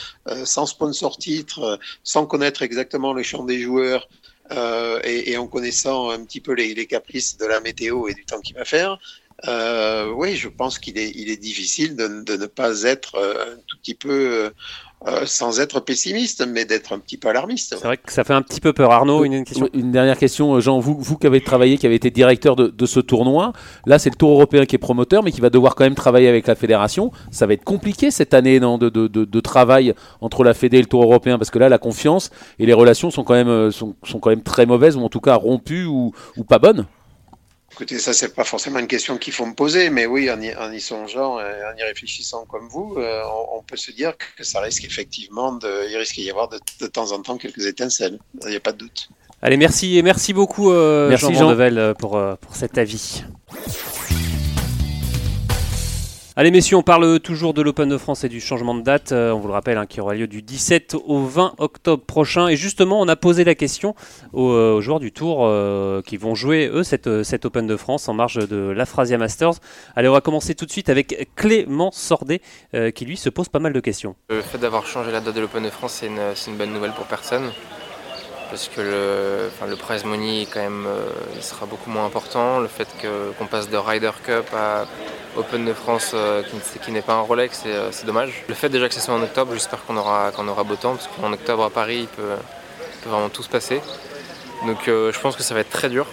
sans 0.44 0.66
sponsor 0.66 1.16
titre, 1.16 1.78
sans 2.04 2.26
connaître 2.26 2.62
exactement 2.62 3.14
le 3.14 3.22
champ 3.22 3.44
des 3.44 3.60
joueurs, 3.60 4.06
euh, 4.52 5.00
et, 5.04 5.36
en 5.36 5.46
connaissant 5.46 6.10
un 6.10 6.24
petit 6.24 6.40
peu 6.40 6.52
les, 6.52 6.86
caprices 6.86 7.36
de 7.36 7.46
la 7.46 7.60
météo 7.60 8.08
et 8.08 8.14
du 8.14 8.24
temps 8.24 8.40
qu'il 8.40 8.56
va 8.56 8.64
faire, 8.64 8.98
euh, 9.46 10.10
oui, 10.12 10.36
je 10.36 10.48
pense 10.48 10.78
qu'il 10.78 10.98
est, 10.98 11.10
il 11.14 11.30
est 11.30 11.36
difficile 11.36 11.94
de, 11.96 12.22
de, 12.22 12.36
ne 12.36 12.46
pas 12.46 12.82
être 12.82 13.16
euh, 13.16 13.54
un 13.54 13.56
tout 13.66 13.76
petit 13.78 13.94
peu 13.94 14.50
euh, 15.06 15.26
sans 15.26 15.60
être 15.60 15.80
pessimiste, 15.80 16.46
mais 16.48 16.64
d'être 16.64 16.94
un 16.94 16.98
petit 16.98 17.18
peu 17.18 17.28
alarmiste. 17.28 17.76
C'est 17.78 17.86
vrai 17.86 17.98
que 17.98 18.10
ça 18.10 18.24
fait 18.24 18.32
un 18.32 18.40
petit 18.40 18.60
peu 18.60 18.72
peur. 18.72 18.90
Arnaud, 18.90 19.24
une, 19.24 19.44
question? 19.44 19.68
Une 19.74 19.92
dernière 19.92 20.16
question, 20.16 20.58
Jean. 20.58 20.78
Vous, 20.80 20.96
vous 20.98 21.18
qui 21.18 21.26
avez 21.26 21.42
travaillé, 21.42 21.76
qui 21.76 21.84
avez 21.84 21.96
été 21.96 22.10
directeur 22.10 22.56
de, 22.56 22.68
de 22.68 22.86
ce 22.86 23.00
tournoi, 23.00 23.52
là 23.84 23.98
c'est 23.98 24.08
le 24.08 24.16
Tour 24.16 24.30
européen 24.30 24.64
qui 24.64 24.74
est 24.74 24.78
promoteur, 24.78 25.22
mais 25.22 25.32
qui 25.32 25.42
va 25.42 25.50
devoir 25.50 25.74
quand 25.74 25.84
même 25.84 25.94
travailler 25.94 26.28
avec 26.28 26.46
la 26.46 26.54
fédération. 26.54 27.12
Ça 27.30 27.46
va 27.46 27.52
être 27.52 27.62
compliqué 27.62 28.10
cette 28.10 28.32
année 28.32 28.58
non, 28.58 28.78
de, 28.78 28.88
de, 28.88 29.06
de, 29.06 29.40
travail 29.40 29.94
entre 30.22 30.44
la 30.44 30.54
Fédé 30.54 30.78
et 30.78 30.80
le 30.80 30.86
Tour 30.86 31.02
européen, 31.02 31.36
parce 31.36 31.50
que 31.50 31.58
là 31.58 31.68
la 31.68 31.78
confiance 31.78 32.30
et 32.58 32.64
les 32.64 32.72
relations 32.72 33.10
sont 33.10 33.22
quand 33.22 33.34
même, 33.34 33.48
euh, 33.48 33.70
sont, 33.70 33.94
sont 34.02 34.18
quand 34.18 34.30
même 34.30 34.42
très 34.42 34.64
mauvaises, 34.64 34.96
ou 34.96 35.02
en 35.02 35.10
tout 35.10 35.20
cas 35.20 35.34
rompues 35.34 35.84
ou, 35.84 36.12
ou 36.38 36.44
pas 36.44 36.58
bonnes. 36.58 36.86
Écoutez, 37.76 37.98
ça, 37.98 38.14
c'est 38.14 38.34
pas 38.34 38.44
forcément 38.44 38.78
une 38.78 38.86
question 38.86 39.18
qu'il 39.18 39.34
faut 39.34 39.44
me 39.44 39.52
poser, 39.52 39.90
mais 39.90 40.06
oui, 40.06 40.30
en 40.30 40.40
y, 40.40 40.54
en 40.56 40.72
y 40.72 40.80
songeant, 40.80 41.34
en 41.34 41.76
y 41.76 41.82
réfléchissant 41.82 42.46
comme 42.46 42.68
vous, 42.68 42.94
euh, 42.96 43.20
on, 43.52 43.62
peut 43.62 43.76
se 43.76 43.90
dire 43.90 44.14
que 44.16 44.44
ça 44.44 44.60
risque 44.60 44.86
effectivement 44.86 45.52
de, 45.52 45.86
il 45.90 45.94
risque 45.98 46.14
d'y 46.14 46.30
avoir 46.30 46.48
de, 46.48 46.86
temps 46.86 47.12
en 47.12 47.20
temps 47.20 47.36
quelques 47.36 47.66
étincelles. 47.66 48.18
Il 48.44 48.48
n'y 48.48 48.56
a 48.56 48.60
pas 48.60 48.72
de 48.72 48.78
doute. 48.78 49.10
Allez, 49.42 49.58
merci 49.58 49.98
et 49.98 50.02
merci 50.02 50.32
beaucoup, 50.32 50.72
euh, 50.72 51.10
merci 51.10 51.34
Jean, 51.34 51.54
Jean. 51.54 51.94
pour, 51.98 52.16
euh, 52.16 52.36
pour 52.36 52.56
cet 52.56 52.78
avis. 52.78 53.24
Allez 56.38 56.50
messieurs, 56.50 56.76
on 56.76 56.82
parle 56.82 57.18
toujours 57.20 57.54
de 57.54 57.62
l'Open 57.62 57.88
de 57.88 57.96
France 57.96 58.22
et 58.22 58.28
du 58.28 58.42
changement 58.42 58.74
de 58.74 58.82
date. 58.82 59.12
Euh, 59.12 59.30
on 59.30 59.38
vous 59.38 59.48
le 59.48 59.54
rappelle, 59.54 59.78
hein, 59.78 59.86
qui 59.86 60.02
aura 60.02 60.14
lieu 60.14 60.26
du 60.26 60.42
17 60.42 60.94
au 61.06 61.24
20 61.24 61.54
octobre 61.56 62.04
prochain. 62.04 62.48
Et 62.48 62.56
justement, 62.56 63.00
on 63.00 63.08
a 63.08 63.16
posé 63.16 63.42
la 63.42 63.54
question 63.54 63.94
aux, 64.34 64.50
euh, 64.50 64.82
joueurs 64.82 65.00
du 65.00 65.12
Tour 65.12 65.46
euh, 65.46 66.02
qui 66.02 66.18
vont 66.18 66.34
jouer, 66.34 66.68
eux, 66.70 66.82
cette, 66.82 67.06
Open 67.46 67.66
de 67.66 67.76
France 67.78 68.10
en 68.10 68.12
marge 68.12 68.46
de 68.46 68.68
l'Afrasia 68.68 69.16
Masters. 69.16 69.54
Allez, 69.94 70.08
on 70.08 70.12
va 70.12 70.20
commencer 70.20 70.54
tout 70.54 70.66
de 70.66 70.70
suite 70.70 70.90
avec 70.90 71.26
Clément 71.36 71.90
Sordet, 71.90 72.42
qui 72.94 73.06
lui 73.06 73.16
se 73.16 73.30
pose 73.30 73.48
pas 73.48 73.58
mal 73.58 73.72
de 73.72 73.80
questions. 73.80 74.14
Le 74.28 74.42
fait 74.42 74.58
d'avoir 74.58 74.86
changé 74.86 75.12
la 75.12 75.22
date 75.22 75.34
de 75.34 75.40
l'Open 75.40 75.64
de 75.64 75.70
France, 75.70 76.02
c'est 76.02 76.06
une, 76.50 76.56
bonne 76.58 76.74
nouvelle 76.74 76.92
pour 76.92 77.06
personne 77.06 77.50
parce 78.50 78.68
que 78.68 78.80
le, 78.80 79.48
enfin, 79.48 79.66
le 79.66 79.76
prize 79.76 80.04
money 80.04 80.46
quand 80.50 80.60
même, 80.60 80.86
euh, 80.86 81.08
il 81.34 81.42
sera 81.42 81.66
beaucoup 81.66 81.90
moins 81.90 82.06
important. 82.06 82.60
Le 82.60 82.68
fait 82.68 82.88
qu'on 83.38 83.46
passe 83.46 83.68
de 83.68 83.76
Ryder 83.76 84.12
Cup 84.24 84.46
à 84.54 84.86
Open 85.36 85.64
de 85.64 85.72
France 85.72 86.12
euh, 86.14 86.42
qui, 86.82 86.92
n'est 86.92 87.02
pas 87.02 87.14
un 87.14 87.20
Rolex, 87.20 87.64
euh, 87.66 87.88
c'est 87.92 88.06
dommage. 88.06 88.44
Le 88.48 88.54
fait 88.54 88.68
déjà 88.68 88.88
que 88.88 88.94
ce 88.94 89.00
soit 89.00 89.14
en 89.14 89.22
octobre, 89.22 89.52
j'espère 89.52 89.84
qu'on 89.84 89.96
aura, 89.96 90.30
qu'on 90.32 90.48
aura 90.48 90.64
beau 90.64 90.76
temps, 90.76 90.94
parce 90.94 91.08
qu'en 91.08 91.32
octobre 91.32 91.64
à 91.64 91.70
Paris, 91.70 92.00
il 92.00 92.08
peut, 92.08 92.34
vraiment 93.06 93.28
tout 93.28 93.42
se 93.42 93.48
passer. 93.48 93.80
Donc 94.66 94.78
je 94.86 95.20
pense 95.20 95.36
que 95.36 95.42
ça 95.42 95.54
va 95.54 95.60
être 95.60 95.70
très 95.70 95.88
dur. 95.88 96.06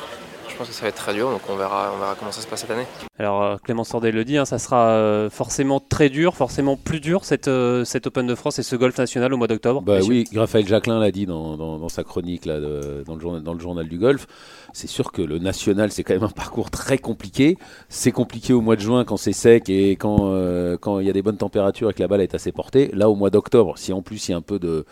Je 0.53 0.57
pense 0.60 0.67
que 0.67 0.74
ça 0.74 0.83
va 0.83 0.89
être 0.89 0.95
très 0.95 1.15
dur, 1.15 1.31
donc 1.31 1.41
on 1.50 1.55
verra, 1.55 1.91
on 1.95 1.98
verra 1.98 2.13
comment 2.13 2.31
ça 2.31 2.41
se 2.41 2.45
passe 2.45 2.62
cette 2.62 2.69
année. 2.69 2.86
Alors 3.17 3.41
euh, 3.41 3.57
Clément 3.57 3.83
Sordet 3.83 4.12
le 4.12 4.24
dit, 4.24 4.38
hein, 4.38 4.45
ça 4.45 4.60
sera 4.60 4.89
euh, 4.89 5.31
forcément 5.31 5.79
très 5.79 6.10
dur, 6.10 6.36
forcément 6.36 6.77
plus 6.77 7.00
dur 7.00 7.25
cette, 7.25 7.48
euh, 7.48 7.83
cette 7.86 8.05
Open 8.05 8.27
de 8.27 8.36
France 8.36 8.60
et 8.60 8.63
ce 8.63 8.75
Golf 8.75 8.95
National 8.95 9.33
au 9.33 9.38
mois 9.38 9.48
d'octobre. 9.48 9.81
Bah 9.81 9.98
oui, 10.07 10.25
Raphaël 10.36 10.67
Jacquelin 10.67 11.00
l'a 11.00 11.10
dit 11.10 11.25
dans, 11.25 11.57
dans, 11.57 11.79
dans, 11.79 11.89
sa 11.89 12.03
chronique 12.03 12.45
là, 12.45 12.60
de, 12.60 13.03
dans, 13.03 13.15
le 13.15 13.19
journal, 13.22 13.41
dans 13.41 13.55
le 13.55 13.60
journal 13.60 13.88
du 13.88 13.98
golf. 13.98 14.27
C'est 14.74 14.88
sûr 14.88 15.12
que 15.12 15.24
le 15.24 15.39
national, 15.39 15.91
c'est 15.91 16.03
quand 16.03 16.13
même 16.13 16.24
un 16.24 16.29
parcours 16.29 16.69
très 16.69 17.00
compliqué. 17.00 17.57
C'est 17.89 18.12
compliqué 18.12 18.53
au 18.53 18.62
mois 18.62 18.75
de 18.75 18.81
juin 18.81 19.05
quand 19.05 19.17
c'est 19.17 19.33
sec 19.33 19.69
et 19.69 19.91
quand 19.93 20.17
euh, 20.22 20.77
quand 20.79 21.00
il 21.00 21.07
y 21.07 21.10
a 21.10 21.13
des 21.13 21.24
bonnes 21.24 21.38
températures 21.38 21.89
et 21.89 21.93
que 21.95 22.01
la 22.01 22.07
balle 22.07 22.22
est 22.22 22.36
assez 22.36 22.51
portée. 22.51 22.91
Là, 22.93 23.10
au 23.10 23.15
mois 23.15 23.31
d'octobre, 23.31 23.79
si 23.79 23.91
en 23.91 24.03
plus 24.03 24.27
il 24.27 24.31
y 24.31 24.33
a 24.36 24.38
un 24.38 24.41
peu 24.41 24.60
de 24.60 24.86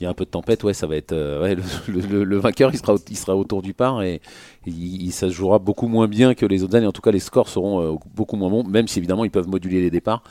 il 0.00 0.04
y 0.04 0.06
a 0.06 0.10
un 0.10 0.14
peu 0.14 0.24
de 0.24 0.30
tempête, 0.30 0.62
ouais, 0.64 0.74
ça 0.74 0.86
va 0.86 0.96
être 0.96 1.12
euh, 1.12 1.42
ouais, 1.42 1.56
le, 1.88 2.00
le, 2.00 2.24
le, 2.24 2.36
vainqueur, 2.38 2.70
il 2.72 2.78
sera, 2.78 2.94
il 3.10 3.16
sera 3.16 3.36
autour 3.36 3.62
du 3.62 3.74
par 3.74 4.02
et, 4.02 4.14
et 4.14 4.20
il, 4.70 5.10
ça 5.12 5.28
se 5.28 5.32
jouera 5.32 5.58
beaucoup 5.58 5.88
moins 5.88 6.06
bien 6.06 6.34
que 6.34 6.46
les 6.46 6.62
autres 6.62 6.76
années. 6.76 6.86
En 6.86 6.92
tout 6.92 7.02
cas, 7.02 7.10
les 7.10 7.18
scores 7.18 7.48
seront 7.48 7.82
euh, 7.82 7.96
beaucoup 8.14 8.36
moins 8.36 8.50
bons, 8.50 8.64
même 8.64 8.86
si 8.86 8.98
évidemment 8.98 9.24
ils 9.24 9.30
peuvent 9.30 9.48
moduler 9.48 9.80
les 9.80 9.90
départs, 9.90 10.22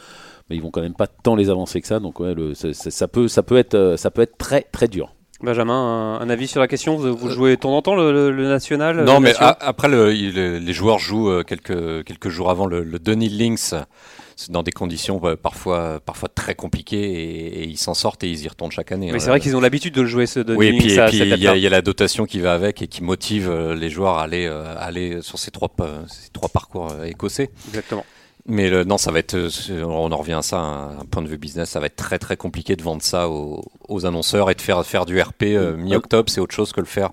mais 0.49 0.55
ils 0.55 0.61
vont 0.61 0.71
quand 0.71 0.81
même 0.81 0.93
pas 0.93 1.07
tant 1.07 1.35
les 1.35 1.49
avancer 1.49 1.81
que 1.81 1.87
ça. 1.87 1.99
Donc 1.99 2.19
ouais, 2.19 2.33
le, 2.33 2.53
ça, 2.53 2.73
ça, 2.73 3.07
peut, 3.07 3.27
ça 3.27 3.43
peut 3.43 3.57
être, 3.57 3.95
ça 3.97 4.11
peut 4.11 4.21
être 4.21 4.37
très 4.37 4.61
très 4.61 4.87
dur. 4.87 5.13
Benjamin, 5.41 5.75
un, 5.75 6.19
un, 6.19 6.29
avis 6.29 6.47
sur 6.47 6.59
la 6.59 6.67
question? 6.67 6.95
Vous, 6.95 7.15
vous 7.15 7.29
jouez 7.29 7.51
de 7.51 7.61
temps 7.61 7.75
en 7.77 7.81
temps 7.83 7.95
le, 7.95 8.11
le, 8.11 8.31
le 8.31 8.47
national 8.47 9.03
Non, 9.03 9.19
mais 9.19 9.35
a, 9.37 9.55
après, 9.59 9.87
les 9.87 10.73
joueurs 10.73 10.97
jouent 10.97 11.43
quelques, 11.43 12.05
quelques 12.05 12.29
jours 12.29 12.49
avant 12.49 12.65
le, 12.65 12.83
le 12.83 12.97
Denis 12.97 13.29
Links 13.29 13.75
dans 14.49 14.63
des 14.63 14.71
conditions 14.71 15.19
parfois, 15.41 15.99
parfois 15.99 16.29
très 16.29 16.55
compliquées 16.55 16.97
et, 16.97 17.63
et 17.63 17.63
ils 17.63 17.77
s'en 17.77 17.93
sortent 17.93 18.23
et 18.23 18.29
ils 18.29 18.43
y 18.43 18.47
retournent 18.47 18.71
chaque 18.71 18.91
année. 18.91 19.11
Mais 19.11 19.19
c'est 19.19 19.29
vrai 19.29 19.39
qu'ils 19.39 19.55
ont 19.55 19.61
l'habitude 19.61 19.93
de 19.93 20.01
le 20.01 20.07
jouer 20.07 20.25
ce 20.25 20.39
oui, 20.55 20.67
et 20.67 20.77
puis 20.77 20.93
il 20.93 21.35
y, 21.35 21.41
y, 21.41 21.67
a 21.67 21.69
la 21.69 21.81
dotation 21.81 22.25
qui 22.25 22.39
va 22.39 22.53
avec 22.53 22.81
et 22.81 22.87
qui 22.87 23.03
motive 23.03 23.51
les 23.51 23.89
joueurs 23.89 24.17
à 24.17 24.23
aller, 24.23 24.47
à 24.47 24.73
aller 24.79 25.21
sur 25.21 25.39
ces 25.39 25.51
trois, 25.51 25.73
ces 26.07 26.29
trois 26.29 26.49
parcours 26.49 26.93
écossais. 27.05 27.49
Exactement. 27.69 28.05
Mais 28.49 28.69
le, 28.69 28.85
non, 28.85 28.97
ça 28.97 29.11
va 29.11 29.19
être, 29.19 29.37
on 29.83 30.09
en 30.11 30.15
revient 30.15 30.33
à 30.33 30.41
ça, 30.41 30.57
un 30.57 31.05
point 31.11 31.21
de 31.21 31.27
vue 31.27 31.37
business, 31.37 31.69
ça 31.69 31.81
va 31.81 31.87
être 31.87 31.97
très 31.97 32.17
très 32.17 32.37
compliqué 32.37 32.77
de 32.77 32.81
vendre 32.81 33.01
ça 33.01 33.27
aux, 33.27 33.65
aux 33.89 34.05
annonceurs 34.05 34.49
et 34.49 34.55
de 34.55 34.61
faire, 34.61 34.85
faire 34.85 35.05
du 35.05 35.19
RP 35.19 35.43
euh, 35.43 35.75
mi-octobre, 35.75 36.29
c'est 36.29 36.39
autre 36.39 36.55
chose 36.55 36.71
que 36.71 36.79
le 36.79 36.85
faire 36.85 37.09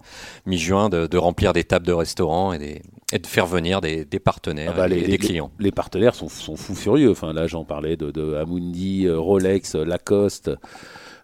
mi-juin, 0.46 0.88
de, 0.88 1.08
de, 1.08 1.18
remplir 1.18 1.52
des 1.52 1.64
tables 1.64 1.86
de 1.86 1.92
restaurants 1.92 2.52
et, 2.52 2.58
des, 2.58 2.82
et 3.12 3.18
de 3.18 3.26
faire 3.26 3.46
venir 3.46 3.80
des, 3.80 4.04
des 4.04 4.20
partenaires 4.20 4.74
ah 4.74 4.78
bah 4.78 4.86
et, 4.86 4.90
les, 4.90 5.00
des 5.00 5.06
les, 5.08 5.18
clients. 5.18 5.50
Les, 5.58 5.72
partenaires 5.72 6.14
sont, 6.14 6.28
sont 6.28 6.56
fous 6.56 6.76
furieux. 6.76 7.10
Enfin, 7.10 7.32
là, 7.32 7.48
j'en 7.48 7.64
parlais 7.64 7.96
de, 7.96 8.12
de 8.12 8.34
Amundi, 8.34 9.10
Rolex, 9.10 9.74
Lacoste. 9.74 10.52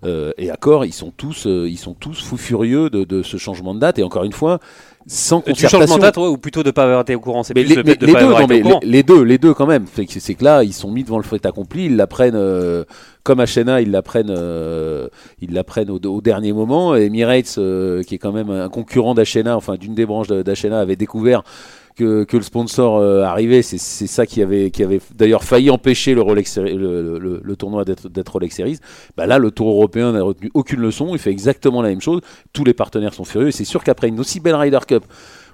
Euh, 0.04 0.33
et 0.38 0.50
Accor, 0.50 0.85
ils 0.85 0.92
sont 0.92 1.11
tous, 1.11 1.47
euh, 1.47 1.69
ils 1.69 1.78
sont 1.78 1.95
tous 1.95 2.23
fous 2.23 2.38
furieux 2.38 2.88
de, 2.88 3.04
de, 3.04 3.23
ce 3.23 3.37
changement 3.37 3.75
de 3.75 3.80
date. 3.80 3.99
Et 3.99 4.02
encore 4.02 4.25
une 4.25 4.33
fois, 4.33 4.59
sans 5.07 5.40
concertation. 5.40 5.78
Du 5.78 5.83
changement 5.83 5.97
de 5.97 6.02
date, 6.02 6.16
ouais, 6.16 6.26
ou 6.26 6.38
plutôt 6.38 6.62
de 6.62 6.69
ne 6.69 6.73
pas 6.73 6.85
avoir 6.85 7.02
été 7.02 7.14
au 7.14 7.21
courant. 7.21 7.42
C'est 7.42 7.54
mais 7.54 7.64
plus 7.64 7.71
les, 7.71 7.83
le 7.83 7.85
fait 7.85 7.97
de 7.97 8.07
les 8.07 8.12
pas 8.12 8.21
deux, 8.21 8.26
avoir 8.26 8.40
non, 8.40 8.47
été 8.47 8.54
mais 8.54 8.61
au 8.61 8.69
courant. 8.69 8.80
les, 8.83 8.88
les, 8.90 9.02
deux, 9.02 9.23
les 9.23 9.38
deux 9.38 9.54
quand 9.54 9.66
même. 9.66 9.85
C'est 9.95 10.35
que 10.35 10.45
là, 10.45 10.64
ils 10.64 10.73
sont 10.73 10.90
mis 10.90 11.04
devant 11.04 11.19
le 11.19 11.25
fait 11.25 11.45
accompli. 11.45 11.87
Ils 11.87 11.97
l'apprennent 11.97 12.35
euh, 12.35 12.85
comme 13.23 13.40
Ashena, 13.40 13.80
ils 13.80 13.90
l'apprennent, 13.90 14.30
euh, 14.30 15.09
ils 15.40 15.52
l'apprennent 15.52 15.90
au, 15.90 15.99
au, 15.99 16.21
dernier 16.21 16.52
moment. 16.52 16.97
Et 16.97 17.04
Emirates, 17.07 17.57
euh, 17.59 18.02
qui 18.02 18.14
est 18.14 18.19
quand 18.19 18.33
même 18.33 18.50
un 18.50 18.69
concurrent 18.69 19.14
d'Ashena, 19.14 19.57
enfin 19.57 19.76
d'une 19.76 19.95
des 19.95 20.07
branches 20.07 20.28
d'Ashena, 20.28 20.80
avait 20.80 20.97
découvert 20.97 21.42
que, 22.00 22.37
le 22.37 22.42
sponsor 22.42 22.99
euh, 22.99 23.23
arrivait, 23.23 23.62
c'est 23.62 23.78
ça 23.78 24.26
qui 24.26 24.42
avait, 24.42 24.71
qui 24.71 24.83
avait 24.83 25.00
d'ailleurs 25.14 25.45
failli 25.45 25.71
empêcher 25.71 26.14
le, 26.14 26.23
Rolex, 26.23 26.59
le, 26.59 27.19
le, 27.19 27.40
le 27.42 27.57
tournoi 27.57 27.85
d'être 27.85 28.33
Rolex 28.33 28.57
Series. 28.57 28.78
Bah 29.16 29.26
là, 29.26 29.38
le 29.38 29.50
Tour 29.50 29.69
européen 29.69 30.12
n'a 30.12 30.23
retenu 30.23 30.50
aucune 30.54 30.80
leçon, 30.80 31.11
il 31.12 31.19
fait 31.19 31.30
exactement 31.30 31.83
la 31.83 31.88
même 31.88 32.00
chose. 32.00 32.21
Tous 32.52 32.64
les 32.64 32.75
partenaires 32.75 33.14
sont 33.14 33.25
furieux, 33.25 33.49
et 33.49 33.52
c'est 33.52 33.64
sûr 33.64 33.85
qu'après 33.85 34.09
une 34.09 34.21
aussi 34.21 34.40
belle 34.40 34.54
Ryder 34.54 34.80
Cup, 34.87 35.04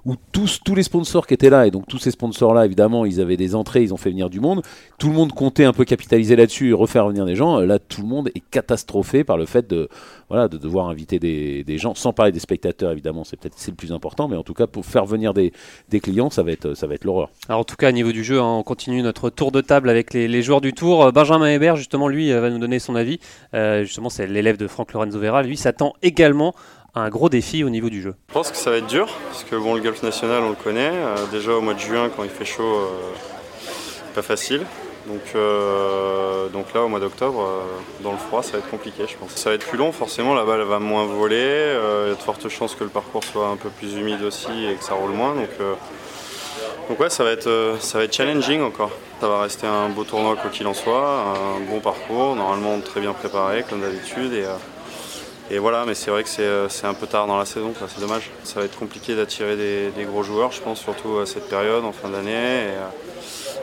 où 0.07 0.15
tous, 0.31 0.61
tous 0.65 0.77
les 0.77 0.85
sponsors 0.85 1.27
qui 1.27 1.35
étaient 1.35 1.51
là, 1.51 1.67
et 1.67 1.73
donc 1.73 1.89
tous 1.89 1.99
ces 1.99 2.13
sponsors-là, 2.13 2.65
évidemment, 2.65 3.05
ils 3.05 3.21
avaient 3.21 3.37
des 3.37 3.57
entrées, 3.57 3.83
ils 3.83 3.93
ont 3.93 3.97
fait 3.97 4.11
venir 4.11 4.31
du 4.31 4.39
monde. 4.39 4.63
Tout 4.99 5.09
le 5.09 5.15
monde 5.15 5.33
comptait 5.33 5.65
un 5.65 5.73
peu 5.73 5.85
capitaliser 5.85 6.37
là-dessus 6.37 6.71
et 6.71 6.73
refaire 6.73 7.09
venir 7.09 7.27
des 7.27 7.35
gens. 7.35 7.59
Là, 7.59 7.81
tout 7.81 8.03
le 8.03 8.07
monde 8.07 8.31
est 8.37 8.43
catastrophé 8.51 9.25
par 9.25 9.37
le 9.37 9.47
fait 9.47 9.69
de, 9.69 9.89
voilà, 10.29 10.47
de 10.47 10.59
devoir 10.59 10.89
inviter 10.89 11.19
des, 11.19 11.65
des 11.65 11.77
gens, 11.77 11.97
sans 11.97 12.13
parler 12.13 12.31
des 12.31 12.39
spectateurs, 12.39 12.93
évidemment, 12.93 13.25
c'est 13.25 13.37
peut-être 13.37 13.55
c'est 13.57 13.73
le 13.73 13.77
plus 13.77 13.93
important, 13.93 14.29
mais 14.29 14.37
en 14.37 14.45
tout 14.45 14.55
cas, 14.55 14.69
pour 14.69 14.87
faire 14.87 15.07
venir 15.07 15.35
des, 15.35 15.53
des 15.89 15.99
clients, 15.99 16.31
ça 16.31 16.45
va 16.45 16.53
être, 16.53 16.75
ça 16.75 16.87
va 16.87 16.95
être 16.95 17.05
l'horreur. 17.05 17.29
Alors, 17.49 17.63
en 17.63 17.65
tout 17.65 17.77
cas, 17.77 17.89
au 17.89 17.93
niveau 17.93 18.13
du 18.13 18.23
jeu, 18.23 18.41
hein, 18.41 18.57
on 18.59 18.63
continue 18.63 19.03
notre 19.03 19.29
tour 19.29 19.51
de 19.51 19.61
table 19.61 19.91
avec 19.91 20.15
les, 20.15 20.43
joueurs 20.43 20.61
du 20.61 20.73
tour. 20.73 21.11
Benjamin 21.13 21.49
Hébert, 21.49 21.75
justement, 21.75 22.07
lui, 22.07 22.33
va 22.33 22.49
nous 22.49 22.61
donner 22.61 22.79
son 22.79 22.95
avis. 22.95 23.19
Euh, 23.55 23.83
justement, 23.83 24.09
c'est 24.09 24.29
l'élève 24.29 24.57
de 24.57 24.69
Franck 24.69 24.93
Lorenzo 24.93 25.19
Vera. 25.19 25.43
Lui 25.43 25.57
s'attend 25.57 25.95
également 26.03 26.55
un 26.97 27.11
gros 27.11 27.29
défi 27.29 27.63
au 27.63 27.69
niveau 27.69 27.91
du 27.91 28.03
jeu. 28.03 28.15
Je 28.29 28.33
pense 28.33 28.51
que 28.51 28.57
ça 28.57 28.71
va 28.71 28.79
être 28.79 28.87
dur, 28.87 29.09
parce 29.29 29.45
que 29.45 29.55
bon, 29.55 29.75
le 29.75 29.81
golf 29.81 30.03
national, 30.03 30.43
on 30.43 30.51
le 30.51 30.57
connaît. 30.57 30.91
Euh, 30.93 31.15
déjà 31.31 31.53
au 31.53 31.61
mois 31.61 31.75
de 31.75 31.79
juin, 31.79 32.11
quand 32.15 32.25
il 32.25 32.31
fait 32.31 32.47
chaud, 32.47 32.63
euh, 32.63 32.87
pas 34.15 34.23
facile. 34.23 34.63
Donc, 35.07 35.21
euh, 35.37 36.49
donc 36.49 36.73
là, 36.75 36.83
au 36.83 36.89
mois 36.89 36.99
d'octobre, 36.99 37.47
dans 38.01 38.13
le 38.13 38.19
froid, 38.19 38.43
ça 38.43 38.53
va 38.53 38.59
être 38.59 38.71
compliqué, 38.71 39.05
je 39.07 39.17
pense. 39.17 39.31
Ça 39.37 39.51
va 39.51 39.55
être 39.55 39.67
plus 39.67 39.79
long, 39.79 39.93
forcément, 39.93 40.35
la 40.35 40.45
balle 40.45 40.63
va 40.63 40.81
moins 40.81 41.05
voler. 41.05 41.77
Il 42.07 42.09
y 42.09 42.13
a 42.13 42.15
de 42.15 42.23
fortes 42.23 42.49
chances 42.49 42.75
que 42.75 42.83
le 42.83 42.91
parcours 42.91 43.23
soit 43.23 43.47
un 43.47 43.57
peu 43.57 43.69
plus 43.69 43.95
humide 43.95 44.23
aussi 44.23 44.67
et 44.69 44.75
que 44.75 44.83
ça 44.83 44.95
roule 44.95 45.13
moins. 45.13 45.35
Donc, 45.35 45.51
donc 46.89 46.99
ouais, 46.99 47.11
ça 47.11 47.23
va, 47.23 47.31
être, 47.31 47.77
ça 47.79 47.99
va 47.99 48.05
être 48.05 48.15
challenging 48.15 48.63
encore. 48.63 48.91
Ça 49.21 49.29
va 49.29 49.43
rester 49.43 49.69
un 49.69 49.91
beau 49.91 50.03
tournoi 50.03 50.35
quoi 50.35 50.51
qu'il 50.51 50.67
en 50.67 50.75
soit, 50.75 51.21
un 51.21 51.61
bon 51.71 51.79
parcours, 51.79 52.35
normalement 52.35 52.81
très 52.81 53.01
bien 53.01 53.13
préparé 53.13 53.65
comme 53.69 53.83
d'habitude. 53.83 54.33
Et, 54.33 54.45
et 55.51 55.59
voilà, 55.59 55.85
mais 55.87 55.95
c'est 55.95 56.11
vrai 56.11 56.25
que 56.25 56.29
c'est 56.29 56.87
un 56.87 56.95
peu 56.95 57.07
tard 57.07 57.27
dans 57.27 57.39
la 57.39 57.45
saison, 57.45 57.73
c'est 57.89 58.01
dommage. 58.01 58.31
Ça 58.45 58.61
va 58.61 58.67
être 58.67 58.79
compliqué 58.79 59.15
d'attirer 59.15 59.57
des, 59.57 59.91
des, 59.91 60.05
gros 60.05 60.23
joueurs, 60.23 60.53
je 60.53 60.61
pense, 60.61 60.81
surtout 60.81 61.19
à 61.19 61.27
cette 61.27 61.49
période, 61.49 61.85
en 61.85 61.93
fin 61.93 62.09
d'année, 62.11 62.65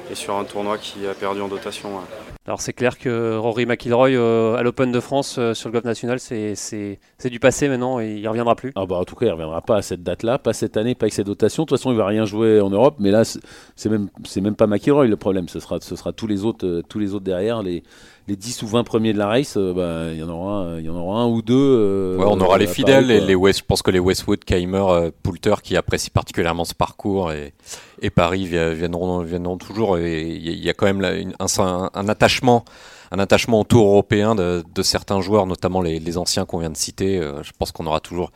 et, 0.09 0.11
et, 0.11 0.15
sur 0.15 0.35
un 0.35 0.43
tournoi 0.45 0.77
qui 0.77 1.05
a 1.07 1.13
perdu 1.13 1.41
en 1.41 1.47
dotation. 1.47 1.95
Ouais. 1.95 2.03
Alors 2.45 2.59
c'est 2.59 2.73
clair 2.73 2.97
que 2.97 3.37
Rory 3.37 3.65
McIlroy 3.65 4.09
euh, 4.09 4.55
à 4.55 4.63
l'Open 4.63 4.91
de 4.91 4.99
France 4.99 5.37
euh, 5.39 5.53
sur 5.53 5.69
le 5.69 5.73
golf 5.73 5.85
national, 5.85 6.19
c'est 6.19 6.99
du 7.23 7.39
passé 7.39 7.69
maintenant 7.69 8.01
et 8.01 8.15
il 8.15 8.21
ne 8.21 8.27
reviendra 8.27 8.57
plus. 8.57 8.73
Ah 8.75 8.85
bah 8.85 8.97
en 8.97 9.05
tout 9.05 9.15
cas, 9.15 9.27
il 9.27 9.29
ne 9.29 9.33
reviendra 9.33 9.61
pas 9.61 9.77
à 9.77 9.81
cette 9.81 10.03
date-là, 10.03 10.39
pas 10.39 10.51
cette 10.51 10.75
année, 10.75 10.93
pas 10.93 11.05
avec 11.05 11.13
cette 11.13 11.25
dotation. 11.25 11.63
De 11.63 11.69
toute 11.69 11.77
façon, 11.77 11.91
il 11.91 11.93
ne 11.93 11.99
va 11.99 12.05
rien 12.05 12.25
jouer 12.25 12.59
en 12.59 12.69
Europe, 12.69 12.95
mais 12.99 13.11
là, 13.11 13.23
c'est 13.23 13.89
même, 13.89 14.09
même 14.41 14.55
pas 14.55 14.67
McIlroy 14.67 15.07
le 15.07 15.15
problème, 15.15 15.47
ce 15.47 15.61
sera, 15.61 15.79
ce 15.79 15.95
sera 15.95 16.11
tous, 16.11 16.27
les 16.27 16.43
autres, 16.43 16.67
euh, 16.67 16.81
tous 16.81 16.99
les 16.99 17.13
autres 17.13 17.23
derrière, 17.23 17.63
les, 17.63 17.81
les 18.27 18.35
10 18.35 18.61
ou 18.63 18.67
20 18.67 18.83
premiers 18.83 19.11
de 19.11 19.17
la 19.17 19.27
race, 19.27 19.57
euh, 19.57 19.73
bah, 19.73 20.11
il 20.13 20.19
y 20.19 20.23
en 20.23 20.29
aura, 20.29 20.75
il 20.79 20.85
y 20.85 20.89
en 20.89 20.95
aura 20.95 21.21
un 21.21 21.27
ou 21.27 21.41
deux. 21.41 21.53
Euh, 21.55 22.17
ouais, 22.17 22.25
on 22.27 22.39
aura 22.39 22.57
les 22.57 22.67
fidèles, 22.67 23.11
et 23.11 23.19
les 23.19 23.35
West, 23.35 23.59
je 23.59 23.65
pense 23.65 23.81
que 23.81 23.91
les 23.91 23.99
Westwood, 23.99 24.45
Keimer, 24.45 24.83
euh, 24.89 25.11
Poulter 25.23 25.55
qui 25.61 25.75
apprécient 25.75 26.11
particulièrement 26.13 26.63
ce 26.63 26.73
parcours 26.73 27.31
et, 27.31 27.53
et 28.01 28.09
Paris 28.09 28.45
viendront, 28.45 29.19
viendront 29.19 29.57
toujours. 29.57 29.97
Et 29.97 30.29
il 30.29 30.63
y 30.63 30.69
a 30.69 30.73
quand 30.73 30.85
même 30.85 31.01
là, 31.01 31.13
une, 31.13 31.33
un, 31.39 31.89
un, 31.93 32.09
attachement. 32.09 32.63
Un 33.11 33.19
attachement 33.19 33.59
au 33.59 33.63
tour 33.63 33.85
européen 33.85 34.33
de, 34.33 34.63
de 34.73 34.81
certains 34.81 35.21
joueurs, 35.21 35.45
notamment 35.45 35.81
les, 35.81 35.99
les 35.99 36.17
anciens 36.17 36.45
qu'on 36.45 36.57
vient 36.57 36.71
de 36.71 36.77
citer. 36.77 37.21
je 37.43 37.51
pense 37.59 37.71
qu'on 37.71 37.85
aura 37.85 37.99
toujours 37.99 38.31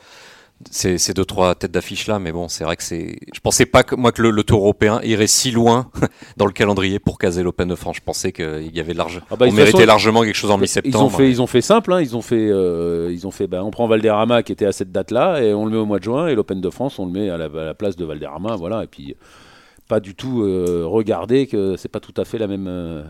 ces, 0.72 0.98
ces 0.98 1.14
deux 1.14 1.26
trois 1.26 1.56
têtes 1.56 1.72
d'affiche 1.72 2.08
là 2.08 2.20
mais 2.20 2.32
bon 2.32 2.48
c'est 2.48 2.64
vrai 2.64 2.76
que 2.76 2.84
c'est 2.84 3.18
je 3.34 3.40
pensais 3.40 3.66
pas 3.66 3.84
que 3.84 3.96
moi 3.96 4.12
que 4.12 4.22
le, 4.22 4.32
le, 4.32 4.44
tour 4.44 4.62
européen 4.62 5.00
irait 5.04 5.28
si 5.28 5.52
loin 5.52 5.90
dans 6.38 6.46
le 6.46 6.52
calendrier 6.52 7.00
pour 7.00 7.20
caser 7.20 7.44
l'Open 7.44 7.68
de 7.68 7.76
France. 7.76 7.98
Je 7.98 8.02
pensais 8.02 8.32
qu'il 8.32 8.76
y 8.76 8.80
avait 8.80 8.94
large 8.94 9.22
ah 9.30 9.36
bah, 9.36 9.46
on 9.48 9.52
méritait 9.52 9.78
façon, 9.78 9.88
largement 9.88 10.24
quelque 10.24 10.36
chose 10.36 10.52
en 10.52 10.58
mi-septembre 10.58 10.98
ils 10.98 11.06
ont 11.06 11.10
fait 11.18 11.30
ils 11.30 11.42
ont 11.42 11.48
fait 11.48 11.62
simple 11.62 11.94
hein, 11.94 12.02
ils 12.02 12.16
ont 12.16 12.22
fait 12.22 12.50
euh, 12.50 13.12
ils 13.12 13.28
ont 13.28 13.32
fait 13.32 13.48
bah, 13.48 13.64
on 13.64 13.72
prend 13.72 13.88
Valderrama 13.88 14.44
qui 14.44 14.52
était 14.52 14.66
à 14.66 14.72
cette 14.72 14.92
date 14.92 15.12
là 15.12 15.42
et 15.42 15.54
on 15.54 15.66
le 15.66 15.72
met 15.72 15.78
au 15.78 15.86
mois 15.86 16.00
de 16.00 16.04
juin 16.04 16.28
et 16.28 16.36
l'Open 16.36 16.60
de 16.60 16.70
France 16.70 17.00
on 17.00 17.06
le 17.06 17.12
met 17.12 17.30
à 17.30 17.38
la, 17.38 17.46
à 17.46 17.66
la 17.66 17.74
place 17.74 17.96
de 17.96 18.06
Valderrama 18.06 18.56
voilà. 18.56 18.84
Et 18.84 18.88
puis 18.88 19.16
pas 19.88 20.00
du 20.00 20.16
tout 20.16 20.42
euh, 20.42 20.84
regarder 20.86 21.48
que 21.48 21.76
c'est 21.78 21.88
pas 21.88 22.00
tout 22.00 22.14
à 22.18 22.26
fait 22.26 22.38
la 22.38 22.48
même 22.48 22.68
euh, 22.68 23.04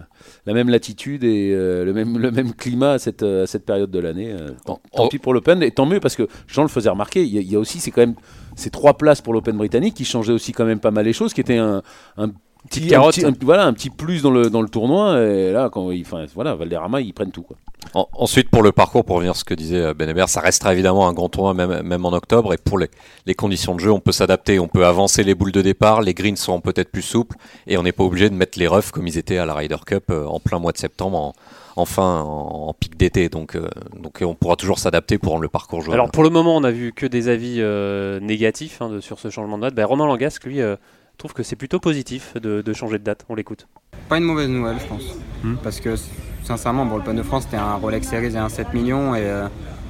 la 0.46 0.54
même 0.54 0.70
latitude 0.70 1.24
et 1.24 1.52
euh, 1.54 1.84
le 1.84 1.94
même 1.94 2.18
le 2.18 2.32
même 2.32 2.54
climat 2.54 2.94
à 2.94 3.00
cette 3.00 3.24
à 3.24 3.48
cette 3.48 3.66
période 3.66 3.90
de 3.92 4.00
l'année. 4.00 4.36
tant, 4.66 4.80
tant 4.94 5.06
oh. 5.06 5.10
pis 5.10 5.18
pour 5.18 5.34
l'Open 5.34 5.64
et 5.64 5.72
tant 5.72 5.86
mieux 5.86 6.00
parce 6.00 6.16
que 6.16 6.28
Jean 6.48 6.62
le 6.62 6.68
faisait 6.68 6.90
remarquer. 6.90 7.24
Il 7.24 7.34
y, 7.34 7.38
a, 7.38 7.42
il 7.42 7.52
y 7.52 7.56
a 7.56 7.60
aussi 7.60 7.80
c'est 7.80 7.92
quand 7.92 8.02
même 8.02 8.16
ces 8.56 8.70
trois 8.70 8.96
places 8.96 9.22
pour 9.22 9.34
l'Open 9.34 9.58
britannique 9.58 9.96
qui 9.96 10.06
changeaient 10.06 10.34
aussi 10.34 10.52
quand 10.52 10.66
même 10.66 10.80
pas 10.80 10.92
mal 10.92 11.06
les 11.06 11.14
choses, 11.14 11.34
qui 11.34 11.42
était 11.42 11.58
un, 11.58 11.82
un 12.18 12.32
Petit, 12.70 12.94
un 12.94 13.02
petit, 13.02 13.26
un, 13.26 13.34
voilà, 13.42 13.66
un 13.66 13.74
petit 13.74 13.90
plus 13.90 14.22
dans 14.22 14.32
le, 14.32 14.50
dans 14.50 14.62
le 14.62 14.70
tournoi. 14.70 15.22
Et 15.22 15.52
là, 15.52 15.70
quand 15.70 15.92
ils, 15.92 16.06
voilà, 16.36 16.56
Valderrama, 16.56 17.02
ils 17.02 17.14
prennent 17.14 17.32
tout. 17.32 17.44
Quoi. 17.44 17.58
En, 17.94 18.08
ensuite, 18.14 18.50
pour 18.50 18.64
le 18.64 18.72
parcours, 18.72 19.06
pour 19.06 19.16
revenir 19.16 19.32
à 19.32 19.36
ce 19.36 19.44
que 19.44 19.54
disait 19.54 19.94
Ben 19.94 20.10
Hébert, 20.10 20.30
ça 20.30 20.42
restera 20.42 20.74
évidemment 20.74 21.08
un 21.08 21.14
grand 21.14 21.30
tournoi, 21.30 21.54
même, 21.54 21.82
même 21.82 22.06
en 22.06 22.14
octobre. 22.14 22.54
Et 22.54 22.58
pour 22.58 22.78
les, 22.78 22.90
les 23.26 23.34
conditions 23.34 23.76
de 23.76 23.80
jeu, 23.80 23.92
on 23.92 24.00
peut 24.00 24.12
s'adapter. 24.12 24.60
On 24.60 24.68
peut 24.68 24.86
avancer 24.86 25.24
les 25.24 25.36
boules 25.36 25.52
de 25.52 25.62
départ. 25.62 26.02
Les 26.02 26.14
greens 26.14 26.38
seront 26.38 26.62
peut-être 26.62 26.92
plus 26.92 27.02
souples. 27.02 27.38
Et 27.66 27.78
on 27.78 27.84
n'est 27.84 27.92
pas 27.92 28.04
obligé 28.04 28.30
de 28.30 28.36
mettre 28.36 28.60
les 28.60 28.68
roughs 28.68 28.92
comme 28.92 29.08
ils 29.08 29.18
étaient 29.18 29.38
à 29.38 29.46
la 29.46 29.54
Ryder 29.54 29.78
Cup 29.86 30.06
euh, 30.10 30.26
en 30.26 30.40
plein 30.40 30.60
mois 30.60 30.72
de 30.72 30.78
septembre. 30.78 31.18
En, 31.18 31.34
enfin 31.80 32.22
en, 32.22 32.70
en 32.70 32.74
pic 32.74 32.98
d'été. 32.98 33.30
Donc, 33.30 33.56
euh, 33.56 33.70
donc 34.02 34.20
on 34.22 34.34
pourra 34.34 34.56
toujours 34.56 34.80
s'adapter 34.80 35.18
pour 35.18 35.32
rendre 35.32 35.44
le 35.44 35.50
parcours 35.50 35.82
jouable. 35.82 35.94
Alors 35.94 36.12
pour 36.12 36.24
le 36.24 36.30
moment, 36.30 36.58
on 36.58 36.64
a 36.64 36.72
vu 36.72 36.92
que 36.92 37.06
des 37.06 37.30
avis 37.30 37.58
euh, 37.60 38.20
négatifs 38.20 38.82
hein, 38.82 38.90
de, 38.90 39.00
sur 39.00 39.20
ce 39.20 39.30
changement 39.30 39.58
de 39.58 39.64
date. 39.64 39.76
Ben, 39.76 39.86
Romain 39.86 40.08
Langasque, 40.08 40.44
lui, 40.46 40.60
euh, 40.60 40.76
trouve 41.18 41.34
que 41.34 41.44
c'est 41.44 41.56
plutôt 41.56 41.80
positif 41.80 42.36
de, 42.36 42.62
de, 42.62 42.74
changer 42.74 43.00
de 43.00 43.04
date. 43.04 43.26
On 43.30 43.36
l'écoute. 43.36 43.68
Pas 44.10 44.18
une 44.18 44.24
mauvaise 44.24 44.50
nouvelle, 44.50 44.78
je 44.80 44.86
pense. 44.86 45.04
Hmm. 45.44 45.56
Parce 45.64 45.80
que 45.80 45.96
sincèrement, 46.44 46.86
bon, 46.86 46.98
l'Open 46.98 47.16
de 47.16 47.24
France, 47.24 47.44
c'était 47.44 47.58
un 47.58 47.76
Rolex 47.76 48.08
Series 48.08 48.34
et 48.34 48.38
un 48.38 48.50
7 48.50 48.74
millions. 48.74 49.16
Et 49.16 49.22
euh, 49.22 49.48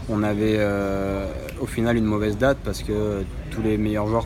on 0.09 0.23
avait 0.23 0.59
au 1.61 1.65
final 1.65 1.97
une 1.97 2.05
mauvaise 2.05 2.37
date 2.37 2.57
parce 2.63 2.81
que 2.81 3.23
tous 3.51 3.61
les 3.61 3.77
meilleurs 3.77 4.07
joueurs 4.07 4.25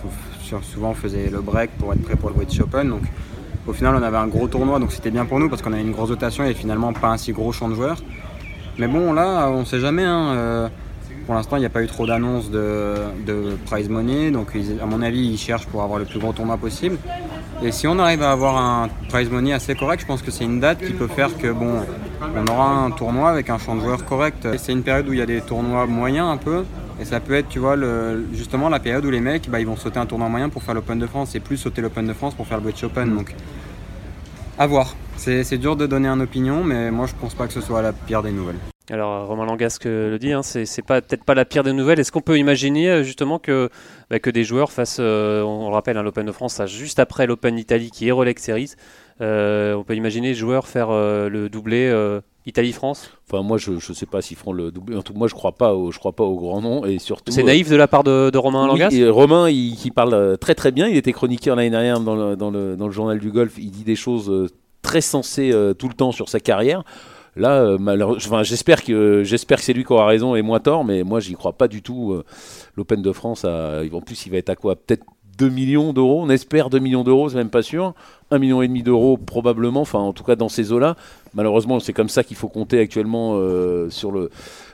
souvent 0.61 0.89
on 0.89 0.93
faisait 0.93 1.29
le 1.29 1.39
break 1.41 1.71
pour 1.77 1.93
être 1.93 2.01
prêt 2.01 2.15
pour 2.15 2.29
le 2.29 2.35
British 2.35 2.59
Open. 2.59 2.89
Donc 2.89 3.03
au 3.67 3.73
final, 3.73 3.95
on 3.95 4.03
avait 4.03 4.17
un 4.17 4.27
gros 4.27 4.47
tournoi, 4.47 4.79
donc 4.79 4.91
c'était 4.91 5.11
bien 5.11 5.25
pour 5.25 5.39
nous 5.39 5.49
parce 5.49 5.61
qu'on 5.61 5.71
avait 5.71 5.81
une 5.81 5.91
grosse 5.91 6.09
dotation 6.09 6.43
et 6.43 6.53
finalement 6.53 6.93
pas 6.93 7.09
un 7.09 7.17
si 7.17 7.31
gros 7.31 7.51
champ 7.51 7.69
de 7.69 7.75
joueurs. 7.75 8.01
Mais 8.77 8.87
bon, 8.87 9.13
là, 9.13 9.49
on 9.49 9.65
sait 9.65 9.79
jamais. 9.79 10.03
Hein, 10.03 10.33
euh, 10.33 10.69
pour 11.25 11.35
l'instant, 11.35 11.57
il 11.57 11.59
n'y 11.59 11.65
a 11.65 11.69
pas 11.69 11.83
eu 11.83 11.87
trop 11.87 12.05
d'annonces 12.05 12.49
de, 12.49 13.57
prize 13.65 13.89
money, 13.89 14.31
donc 14.31 14.47
à 14.81 14.85
mon 14.85 15.01
avis, 15.01 15.19
ils 15.19 15.37
cherchent 15.37 15.67
pour 15.67 15.83
avoir 15.83 15.99
le 15.99 16.05
plus 16.05 16.19
gros 16.19 16.33
tournoi 16.33 16.57
possible. 16.57 16.97
Et 17.63 17.71
si 17.71 17.87
on 17.87 17.99
arrive 17.99 18.23
à 18.23 18.31
avoir 18.31 18.57
un 18.57 18.89
prize 19.09 19.29
money 19.29 19.53
assez 19.53 19.75
correct, 19.75 20.01
je 20.01 20.05
pense 20.07 20.21
que 20.21 20.31
c'est 20.31 20.45
une 20.45 20.59
date 20.59 20.79
qui 20.79 20.93
peut 20.93 21.07
faire 21.07 21.37
que 21.37 21.51
bon, 21.51 21.75
on 22.35 22.47
aura 22.47 22.69
un 22.69 22.91
tournoi 22.91 23.29
avec 23.29 23.49
un 23.49 23.59
champ 23.59 23.75
de 23.75 23.81
joueurs 23.81 24.03
correct. 24.05 24.47
C'est 24.57 24.71
une 24.71 24.81
période 24.81 25.07
où 25.07 25.13
il 25.13 25.19
y 25.19 25.21
a 25.21 25.27
des 25.27 25.41
tournois 25.41 25.85
moyens 25.85 26.27
un 26.27 26.37
peu, 26.37 26.63
et 26.99 27.05
ça 27.05 27.19
peut 27.19 27.33
être, 27.33 27.49
tu 27.49 27.59
vois, 27.59 27.75
justement 28.33 28.69
la 28.69 28.79
période 28.79 29.05
où 29.05 29.11
les 29.11 29.21
mecs, 29.21 29.49
bah, 29.49 29.59
ils 29.59 29.67
vont 29.67 29.75
sauter 29.75 29.99
un 29.99 30.05
tournoi 30.05 30.29
moyen 30.29 30.49
pour 30.49 30.63
faire 30.63 30.73
l'Open 30.73 30.99
de 30.99 31.07
France 31.07 31.35
et 31.35 31.39
plus 31.39 31.57
sauter 31.57 31.81
l'Open 31.81 32.07
de 32.07 32.13
France 32.13 32.33
pour 32.33 32.47
faire 32.47 32.57
le 32.57 32.63
British 32.63 32.83
Open. 32.83 33.15
Donc, 33.15 33.35
à 34.57 34.67
voir. 34.67 34.95
C'est 35.17 35.57
dur 35.57 35.75
de 35.75 35.85
donner 35.85 36.07
une 36.07 36.21
opinion, 36.21 36.63
mais 36.63 36.89
moi 36.89 37.05
je 37.05 37.13
pense 37.13 37.35
pas 37.35 37.45
que 37.45 37.53
ce 37.53 37.61
soit 37.61 37.81
la 37.81 37.93
pire 37.93 38.23
des 38.23 38.31
nouvelles. 38.31 38.70
Alors 38.89 39.27
Romain 39.27 39.45
Langasque 39.45 39.85
le 39.85 40.17
dit, 40.17 40.33
hein, 40.33 40.41
c'est 40.41 40.81
pas 40.81 41.01
peut-être 41.01 41.23
pas 41.23 41.35
la 41.35 41.45
pire 41.45 41.63
des 41.63 41.71
nouvelles. 41.71 41.99
Est-ce 41.99 42.11
qu'on 42.11 42.21
peut 42.21 42.37
imaginer 42.37 42.89
euh, 42.89 43.03
justement 43.03 43.37
que, 43.37 43.69
bah, 44.09 44.19
que 44.19 44.29
des 44.29 44.43
joueurs 44.43 44.71
fassent, 44.71 44.97
euh, 44.99 45.43
on, 45.43 45.69
le 45.69 45.73
rappelle, 45.73 45.97
hein, 45.97 46.03
l'Open 46.03 46.25
de 46.25 46.31
France, 46.31 46.55
ça, 46.55 46.65
juste 46.65 46.99
après 46.99 47.27
l'Open 47.27 47.55
d'Italie 47.55 47.91
qui 47.91 48.07
est 48.07 48.11
Rolex 48.11 48.41
Series, 48.41 48.71
euh, 49.21 49.75
on 49.75 49.83
peut 49.83 49.95
imaginer 49.95 50.29
les 50.29 50.33
joueurs 50.33 50.67
faire 50.67 50.89
le 50.89 51.47
doublé 51.47 51.93
Italie-France? 52.47 53.11
Enfin, 53.29 53.43
moi, 53.43 53.59
je 53.59 53.73
ne 53.73 53.79
sais 53.79 54.07
pas 54.07 54.21
s'ils 54.23 54.35
feront 54.35 54.51
le 54.51 54.71
doublé. 54.71 54.97
En 54.97 55.03
tout, 55.03 55.13
moi, 55.13 55.27
je 55.27 55.35
crois 55.35 55.51
pas, 55.51 55.75
au, 55.75 55.91
je 55.91 55.99
crois 55.99 56.13
pas 56.13 56.23
au 56.23 56.35
grand 56.35 56.59
nom 56.59 56.83
et 56.83 56.97
surtout. 56.97 57.31
C'est 57.31 57.43
naïf 57.43 57.69
de 57.69 57.75
la 57.75 57.87
part 57.87 58.03
de, 58.03 58.35
Romain 58.35 58.65
Langasque? 58.65 58.97
Romain, 59.09 59.47
il, 59.47 59.91
parle 59.91 60.39
très 60.39 60.55
très 60.55 60.71
bien. 60.71 60.87
Il 60.87 60.97
était 60.97 61.13
chroniqueur 61.13 61.55
l'année 61.55 61.69
dernière 61.69 61.99
dans 61.99 62.15
le, 62.15 62.35
dans, 62.35 62.49
le, 62.49 62.75
dans 62.75 62.87
le 62.87 62.93
journal 62.93 63.19
du 63.19 63.31
golf. 63.31 63.53
Il 63.59 63.69
dit 63.69 63.83
des 63.83 63.95
choses 63.95 64.49
très 64.81 65.01
sensées 65.01 65.51
tout 65.77 65.87
le 65.87 65.93
temps 65.93 66.11
sur 66.11 66.27
sa 66.27 66.39
carrière. 66.39 66.83
Là, 67.35 67.61
euh, 67.61 68.43
j'espère 68.43 68.83
que 68.83 69.23
j'espère 69.23 69.57
que 69.59 69.63
c'est 69.63 69.73
lui 69.73 69.85
qui 69.85 69.93
aura 69.93 70.05
raison 70.05 70.35
et 70.35 70.41
moi 70.41 70.59
tort, 70.59 70.83
mais 70.83 71.03
moi 71.03 71.19
j'y 71.19 71.33
crois 71.33 71.53
pas 71.53 71.67
du 71.67 71.81
tout. 71.81 72.11
Euh, 72.11 72.25
L'Open 72.75 73.01
de 73.01 73.11
France, 73.11 73.45
en 73.45 74.01
plus, 74.01 74.25
il 74.25 74.31
va 74.31 74.37
être 74.37 74.49
à 74.49 74.55
quoi? 74.55 74.75
Peut-être 74.75 75.05
2 75.37 75.49
millions 75.49 75.93
d'euros? 75.93 76.21
On 76.21 76.29
espère 76.29 76.69
2 76.69 76.79
millions 76.79 77.03
d'euros, 77.03 77.29
c'est 77.29 77.37
même 77.37 77.49
pas 77.49 77.61
sûr. 77.61 77.93
1 78.31 78.37
million 78.37 78.61
et 78.61 78.67
demi 78.67 78.83
d'euros 78.83 79.17
probablement. 79.17 79.81
Enfin, 79.81 79.99
en 79.99 80.13
tout 80.13 80.23
cas 80.23 80.35
dans 80.35 80.49
ces 80.49 80.71
eaux-là. 80.71 80.95
Malheureusement, 81.33 81.79
c'est 81.79 81.93
comme 81.93 82.09
ça 82.09 82.23
qu'il 82.23 82.37
faut 82.37 82.49
compter 82.49 82.79
actuellement 82.79 83.33
euh, 83.35 83.89
sur 83.89 84.11
le 84.11 84.29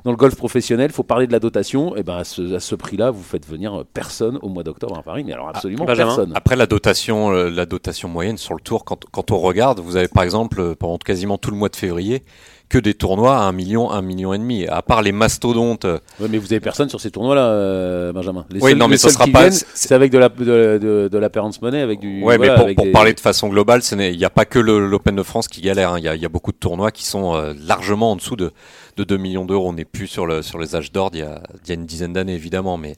dans 0.07 0.13
le 0.13 0.17
golf 0.17 0.35
professionnel. 0.35 0.89
Il 0.89 0.93
faut 0.93 1.03
parler 1.03 1.27
de 1.27 1.33
la 1.33 1.39
dotation. 1.39 1.95
Et 1.97 2.03
ben 2.03 2.15
à 2.15 2.23
ce, 2.23 2.75
prix-là, 2.75 3.11
vous 3.11 3.21
faites 3.21 3.45
venir 3.45 3.83
personne 3.93 4.39
au 4.41 4.47
mois 4.47 4.63
d'octobre 4.63 4.97
à 4.97 5.03
Paris, 5.03 5.23
mais 5.25 5.33
alors 5.33 5.49
absolument 5.49 5.85
personne. 5.85 6.31
Après 6.33 6.55
la 6.55 6.65
dotation, 6.65 7.29
la 7.29 7.65
dotation 7.65 8.07
moyenne 8.07 8.37
sur 8.37 8.53
le 8.53 8.61
tour, 8.61 8.85
quand, 8.85 9.03
quand 9.11 9.31
on 9.31 9.37
regarde, 9.37 9.81
vous 9.81 9.97
avez 9.97 10.07
par 10.07 10.23
exemple 10.23 10.75
pendant 10.75 10.97
quasiment 10.97 11.37
tout 11.37 11.51
le 11.51 11.57
mois 11.57 11.69
de 11.69 11.75
février 11.75 12.23
que 12.69 12.77
des 12.77 12.93
tournois 12.93 13.37
à 13.37 13.43
1 13.43 13.51
million, 13.53 13.91
1 13.91 14.01
million 14.01 14.33
et 14.33 14.37
demi. 14.37 14.67
À 14.67 14.81
part 14.81 15.01
les 15.01 15.11
mastodontes. 15.11 15.85
Oui, 16.19 16.27
mais 16.29 16.37
vous 16.37 16.51
avez 16.51 16.59
personne 16.59 16.89
sur 16.89 16.99
ces 16.99 17.11
euh, 17.17 18.11
Benjamin. 18.11 18.45
Les 18.49 18.61
oui, 18.61 18.75
non, 18.75 18.87
mais 18.87 18.97
ça 18.97 19.09
sera 19.09 19.27
pas. 19.27 19.51
C'est 19.51 19.93
avec 19.93 20.11
de 20.11 20.17
la, 20.17 20.29
de, 20.29 21.09
de, 21.11 21.17
la 21.17 21.29
parents 21.29 21.51
money, 21.61 21.81
avec 21.81 21.99
du. 21.99 22.21
Oui, 22.23 22.35
mais 22.39 22.49
pour, 22.75 22.91
parler 22.91 23.13
de 23.13 23.19
façon 23.19 23.47
globale, 23.47 23.81
il 23.91 24.17
n'y 24.17 24.25
a 24.25 24.29
pas 24.29 24.45
que 24.45 24.59
l'Open 24.59 25.15
de 25.15 25.23
France 25.23 25.47
qui 25.47 25.61
galère. 25.61 25.93
Hein. 25.93 25.99
Il 25.99 26.21
y, 26.21 26.25
a 26.25 26.29
beaucoup 26.29 26.51
de 26.51 26.57
tournois 26.57 26.91
qui 26.91 27.05
sont 27.05 27.35
euh, 27.35 27.53
largement 27.65 28.11
en 28.11 28.15
dessous 28.15 28.35
de, 28.35 28.51
de 28.97 29.03
2 29.03 29.17
millions 29.17 29.45
d'euros. 29.45 29.69
On 29.69 29.73
n'est 29.73 29.85
plus 29.85 30.07
sur, 30.07 30.25
le, 30.25 30.41
sur 30.41 30.59
les 30.59 30.75
âges 30.75 30.91
d'or 30.91 31.11
il, 31.13 31.19
y 31.19 31.23
a 31.23 31.73
une 31.73 31.85
dizaine 31.85 32.13
d'années, 32.13 32.33
évidemment. 32.33 32.77
Mais 32.77 32.95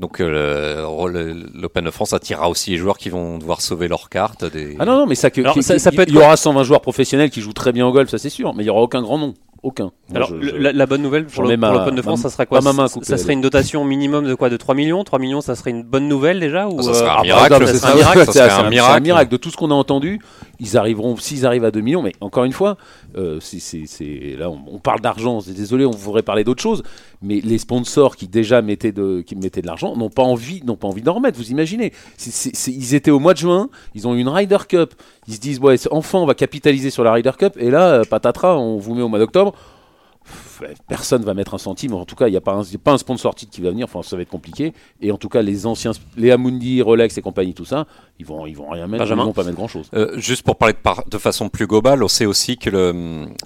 donc 0.00 0.20
euh, 0.20 0.86
l'Open 1.54 1.84
de 1.84 1.90
France 1.90 2.12
attirera 2.12 2.48
aussi 2.48 2.70
les 2.70 2.76
joueurs 2.76 2.98
qui 2.98 3.10
vont 3.10 3.38
devoir 3.38 3.60
sauver 3.60 3.88
leurs 3.88 4.08
cartes. 4.08 4.44
Ah 4.78 4.84
non, 4.84 4.96
non, 4.98 5.06
mais 5.06 5.14
ça, 5.14 5.30
que, 5.30 5.42
ça, 5.60 5.92
peut 5.92 6.02
être 6.02 6.08
il 6.08 6.14
y 6.14 6.18
aura 6.18 6.36
120 6.36 6.62
joueurs 6.64 6.80
professionnels 6.80 7.30
qui 7.30 7.40
jouent 7.40 7.52
très 7.52 7.72
bien 7.72 7.86
au 7.86 7.92
golf, 7.92 8.08
ça 8.10 8.18
c'est 8.18 8.30
sûr, 8.30 8.54
mais 8.54 8.62
il 8.62 8.66
n'y 8.66 8.70
aura 8.70 8.82
aucun 8.82 9.02
grand 9.02 9.18
nom. 9.18 9.34
Aucun. 9.62 9.92
Alors, 10.12 10.32
la, 10.32 10.86
bonne 10.86 11.02
nouvelle 11.02 11.26
pour 11.26 11.44
l'Open 11.44 11.94
de 11.94 12.02
France, 12.02 12.22
ça 12.22 12.30
serait 12.30 12.46
quoi 12.46 12.60
Ça 12.60 13.16
serait 13.16 13.32
une 13.32 13.40
dotation 13.40 13.84
minimum 13.84 14.26
de 14.26 14.34
quoi 14.34 14.50
De 14.50 14.56
3 14.56 14.74
millions? 14.74 15.04
3 15.04 15.20
millions, 15.20 15.40
ça 15.40 15.54
serait 15.54 15.70
une 15.70 15.84
bonne 15.84 16.08
nouvelle 16.08 16.40
déjà 16.40 16.66
ou 16.66 16.82
Ça 16.82 16.94
serait 16.94 17.10
un 17.10 17.22
miracle. 17.22 17.66
C'est 18.32 18.40
un 18.40 19.00
miracle. 19.00 19.30
De 19.30 19.36
tout 19.36 19.50
ce 19.50 19.56
qu'on 19.56 19.70
a 19.70 19.74
entendu, 19.74 20.20
ils 20.62 20.76
arriveront, 20.76 21.16
s'ils 21.16 21.46
arrivent 21.46 21.64
à 21.64 21.70
2 21.70 21.80
millions, 21.80 22.02
mais 22.02 22.12
encore 22.20 22.44
une 22.44 22.52
fois, 22.52 22.76
euh, 23.16 23.40
là 24.38 24.50
on, 24.50 24.78
parle 24.78 25.00
d'argent, 25.00 25.40
désolé, 25.46 25.84
on 25.84 25.90
voudrait 25.90 26.22
parler 26.22 26.44
d'autre 26.44 26.62
chose, 26.62 26.82
mais 27.20 27.40
les 27.40 27.58
sponsors 27.58 28.16
qui 28.16 28.28
déjà 28.28 28.62
mettaient 28.62 28.92
de, 28.92 29.22
qui 29.22 29.36
mettaient 29.36 29.62
de 29.62 29.66
l'argent 29.66 29.96
n'ont 29.96 30.10
pas 30.10 30.22
envie, 30.22 30.62
n'ont 30.64 30.76
pas 30.76 30.88
envie 30.88 31.02
d'en 31.02 31.14
remettre. 31.14 31.38
Vous 31.38 31.50
imaginez 31.50 31.92
Ils 32.66 32.94
étaient 32.94 33.10
au 33.10 33.18
mois 33.18 33.34
de 33.34 33.38
juin, 33.38 33.70
ils 33.94 34.06
ont 34.06 34.14
eu 34.14 34.20
une 34.20 34.28
Ryder 34.28 34.58
Cup, 34.68 34.94
ils 35.28 35.34
se 35.34 35.40
disent 35.40 35.58
ouais, 35.58 35.76
enfin 35.90 36.18
on 36.18 36.26
va 36.26 36.34
capitaliser 36.34 36.90
sur 36.90 37.04
la 37.04 37.12
Ryder 37.12 37.32
Cup, 37.38 37.54
et 37.58 37.70
là 37.70 37.88
euh, 37.88 38.04
patatras, 38.04 38.56
on 38.56 38.78
vous 38.78 38.94
met 38.94 39.02
au 39.02 39.08
mois 39.08 39.18
d'octobre 39.18 39.51
personne 40.88 41.22
va 41.22 41.34
mettre 41.34 41.54
un 41.54 41.58
centime. 41.58 41.94
En 41.94 42.04
tout 42.04 42.16
cas, 42.16 42.28
il 42.28 42.30
n'y 42.30 42.36
a, 42.36 42.40
pas 42.40 42.52
un, 42.52 42.62
pas 42.82 42.92
un 42.92 42.98
sponsor 42.98 43.34
titre 43.34 43.52
qui 43.52 43.60
va 43.60 43.70
venir. 43.70 43.84
Enfin, 43.84 44.02
ça 44.02 44.16
va 44.16 44.22
être 44.22 44.28
compliqué. 44.28 44.72
Et 45.00 45.12
en 45.12 45.16
tout 45.16 45.28
cas, 45.28 45.42
les 45.42 45.66
anciens, 45.66 45.92
les 46.16 46.30
Amundi, 46.30 46.82
Rolex 46.82 47.16
et 47.18 47.22
compagnie, 47.22 47.54
tout 47.54 47.64
ça, 47.64 47.86
ils 48.18 48.26
vont, 48.26 48.46
ils 48.46 48.56
vont 48.56 48.68
rien 48.68 48.86
mettre. 48.86 49.04
Ils 49.06 49.14
vont 49.14 49.32
pas 49.32 49.44
mettre 49.44 49.56
grand 49.56 49.68
chose. 49.68 49.88
Euh, 49.94 50.18
juste 50.18 50.42
pour 50.42 50.56
parler 50.56 50.74
de, 50.74 51.10
de, 51.10 51.18
façon 51.18 51.48
plus 51.48 51.66
globale, 51.66 52.02
on 52.02 52.08
sait 52.08 52.26
aussi 52.26 52.58
que 52.58 52.70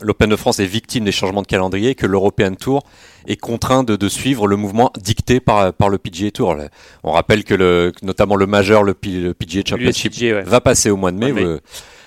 l'Open 0.00 0.30
de 0.30 0.36
France 0.36 0.60
est 0.60 0.66
victime 0.66 1.04
des 1.04 1.12
changements 1.12 1.42
de 1.42 1.46
calendrier, 1.46 1.94
que 1.94 2.06
l'European 2.06 2.54
Tour 2.54 2.82
est 3.26 3.36
contraint 3.36 3.82
de, 3.82 4.08
suivre 4.08 4.46
le 4.46 4.56
mouvement 4.56 4.92
dicté 4.98 5.40
par, 5.40 5.72
par 5.72 5.88
le 5.88 5.98
PGA 5.98 6.30
Tour. 6.30 6.56
On 7.02 7.12
rappelle 7.12 7.44
que 7.44 7.54
le, 7.54 7.92
notamment 8.02 8.36
le 8.36 8.46
majeur, 8.46 8.82
le, 8.82 8.94
PGA 8.94 9.62
Championship, 9.66 10.14
va 10.44 10.60
passer 10.60 10.90
au 10.90 10.96
mois 10.96 11.12
de 11.12 11.18
mai 11.18 11.32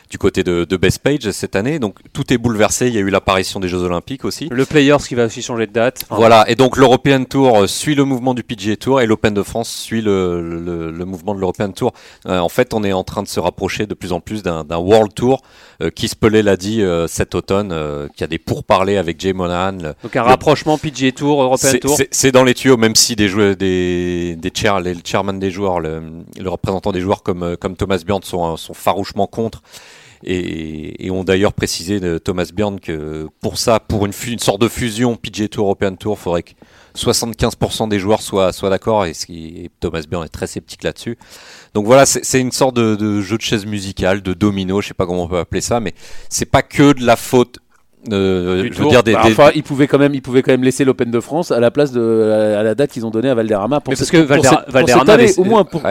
du 0.09 0.17
côté 0.17 0.43
de, 0.43 0.65
de, 0.65 0.77
Best 0.77 0.99
Page 0.99 1.29
cette 1.31 1.55
année. 1.55 1.77
Donc 1.77 1.97
tout 2.13 2.33
est 2.33 2.37
bouleversé. 2.37 2.87
Il 2.87 2.95
y 2.95 2.97
a 2.97 3.01
eu 3.01 3.09
l'apparition 3.09 3.59
des 3.59 3.67
Jeux 3.67 3.83
Olympiques 3.83 4.25
aussi. 4.25 4.47
Le 4.49 4.65
Players 4.65 4.97
qui 5.07 5.13
va 5.13 5.25
aussi 5.25 5.43
changer 5.43 5.67
de 5.67 5.71
date. 5.71 6.03
Voilà. 6.09 6.49
Et 6.49 6.55
donc 6.55 6.77
l'European 6.77 7.25
Tour 7.25 7.59
euh, 7.59 7.67
suit 7.67 7.93
le 7.93 8.05
mouvement 8.05 8.33
du 8.33 8.43
PGA 8.43 8.75
Tour 8.75 9.01
et 9.01 9.05
l'Open 9.05 9.33
de 9.35 9.43
France 9.43 9.69
suit 9.69 10.01
le, 10.01 10.41
le, 10.41 10.89
le 10.91 11.05
mouvement 11.05 11.35
de 11.35 11.39
l'European 11.39 11.71
Tour. 11.71 11.93
Euh, 12.27 12.39
en 12.39 12.49
fait, 12.49 12.73
on 12.73 12.83
est 12.83 12.91
en 12.91 13.03
train 13.03 13.21
de 13.21 13.27
se 13.27 13.39
rapprocher 13.39 13.85
de 13.85 13.93
plus 13.93 14.11
en 14.11 14.19
plus 14.19 14.41
d'un 14.41 14.65
World 14.77 15.13
Tour. 15.13 15.41
Euh, 15.83 15.91
Keith 15.91 16.15
l'a 16.23 16.57
dit 16.57 16.81
euh, 16.81 17.07
cet 17.07 17.35
automne, 17.35 17.73
qui 18.15 18.23
a 18.23 18.27
des 18.27 18.39
pourparlers 18.39 18.97
avec 18.97 19.19
Jay 19.19 19.33
Monahan. 19.33 19.73
donc 19.73 20.15
un 20.15 20.23
rapprochement 20.23 20.77
PGA 20.77 21.11
Tour, 21.11 21.43
European 21.43 21.73
Tour. 21.79 21.97
C'est 22.09 22.31
dans 22.31 22.43
les 22.43 22.55
tuyaux, 22.55 22.77
même 22.77 22.95
si 22.95 23.15
des 23.15 23.27
joueurs, 23.27 23.55
des, 23.55 24.35
des 24.35 24.51
chair, 24.53 24.79
les 24.79 24.95
chairman 25.03 25.39
des 25.39 25.51
joueurs, 25.51 25.79
le, 25.79 26.01
le 26.39 26.49
représentant 26.49 26.91
des 26.91 27.01
joueurs 27.01 27.21
comme 27.21 27.55
comme 27.57 27.75
Thomas 27.75 28.01
Bjorn 28.05 28.23
sont, 28.23 28.57
sont 28.57 28.73
farouchement 28.73 29.27
contre 29.27 29.61
et, 30.23 31.09
ont 31.11 31.23
d'ailleurs 31.23 31.53
précisé 31.53 31.99
de 31.99 32.17
Thomas 32.17 32.49
Bjorn 32.53 32.79
que 32.79 33.27
pour 33.41 33.57
ça, 33.57 33.79
pour 33.79 34.05
une, 34.05 34.13
une 34.27 34.39
sorte 34.39 34.61
de 34.61 34.67
fusion 34.67 35.15
PGA 35.15 35.47
Tour 35.47 35.65
European 35.65 35.95
Tour, 35.95 36.17
il 36.19 36.21
faudrait 36.21 36.43
que 36.43 36.51
75% 36.95 37.89
des 37.89 37.99
joueurs 37.99 38.21
soient, 38.21 38.51
soient 38.51 38.69
d'accord 38.69 39.05
et, 39.05 39.13
et, 39.29 39.69
Thomas 39.79 40.03
Bjorn 40.09 40.25
est 40.25 40.29
très 40.29 40.47
sceptique 40.47 40.83
là-dessus. 40.83 41.17
Donc 41.73 41.85
voilà, 41.85 42.05
c'est 42.05 42.39
une 42.39 42.51
sorte 42.51 42.75
de, 42.75 42.95
de, 42.95 43.21
jeu 43.21 43.37
de 43.37 43.41
chaise 43.41 43.65
musicale, 43.65 44.21
de 44.21 44.33
domino, 44.33 44.81
je 44.81 44.89
sais 44.89 44.93
pas 44.93 45.05
comment 45.05 45.23
on 45.23 45.27
peut 45.27 45.39
appeler 45.39 45.61
ça, 45.61 45.79
mais 45.79 45.93
c'est 46.29 46.45
pas 46.45 46.61
que 46.61 46.93
de 46.93 47.05
la 47.05 47.15
faute 47.15 47.59
euh, 48.13 48.69
je 48.71 48.81
veux 48.81 48.89
dire 48.89 49.03
des, 49.03 49.11
bah, 49.11 49.23
enfin, 49.25 49.49
ils 49.55 49.63
pouvaient 49.63 49.87
quand 49.87 49.97
même, 49.97 50.15
ils 50.15 50.21
pouvaient 50.21 50.41
quand 50.41 50.53
même 50.53 50.63
laisser 50.63 50.85
l'Open 50.85 51.11
de 51.11 51.19
France 51.19 51.51
à 51.51 51.59
la 51.59 51.69
place 51.69 51.91
de 51.91 52.55
à 52.57 52.63
la 52.63 52.73
date 52.73 52.91
qu'ils 52.91 53.05
ont 53.05 53.09
donnée 53.09 53.29
à 53.29 53.35
Valderrama 53.35 53.81
pour, 53.81 53.93
cette, 53.97 54.13
année, 54.13 55.31
au 55.37 55.43
moins 55.43 55.65
pour, 55.65 55.83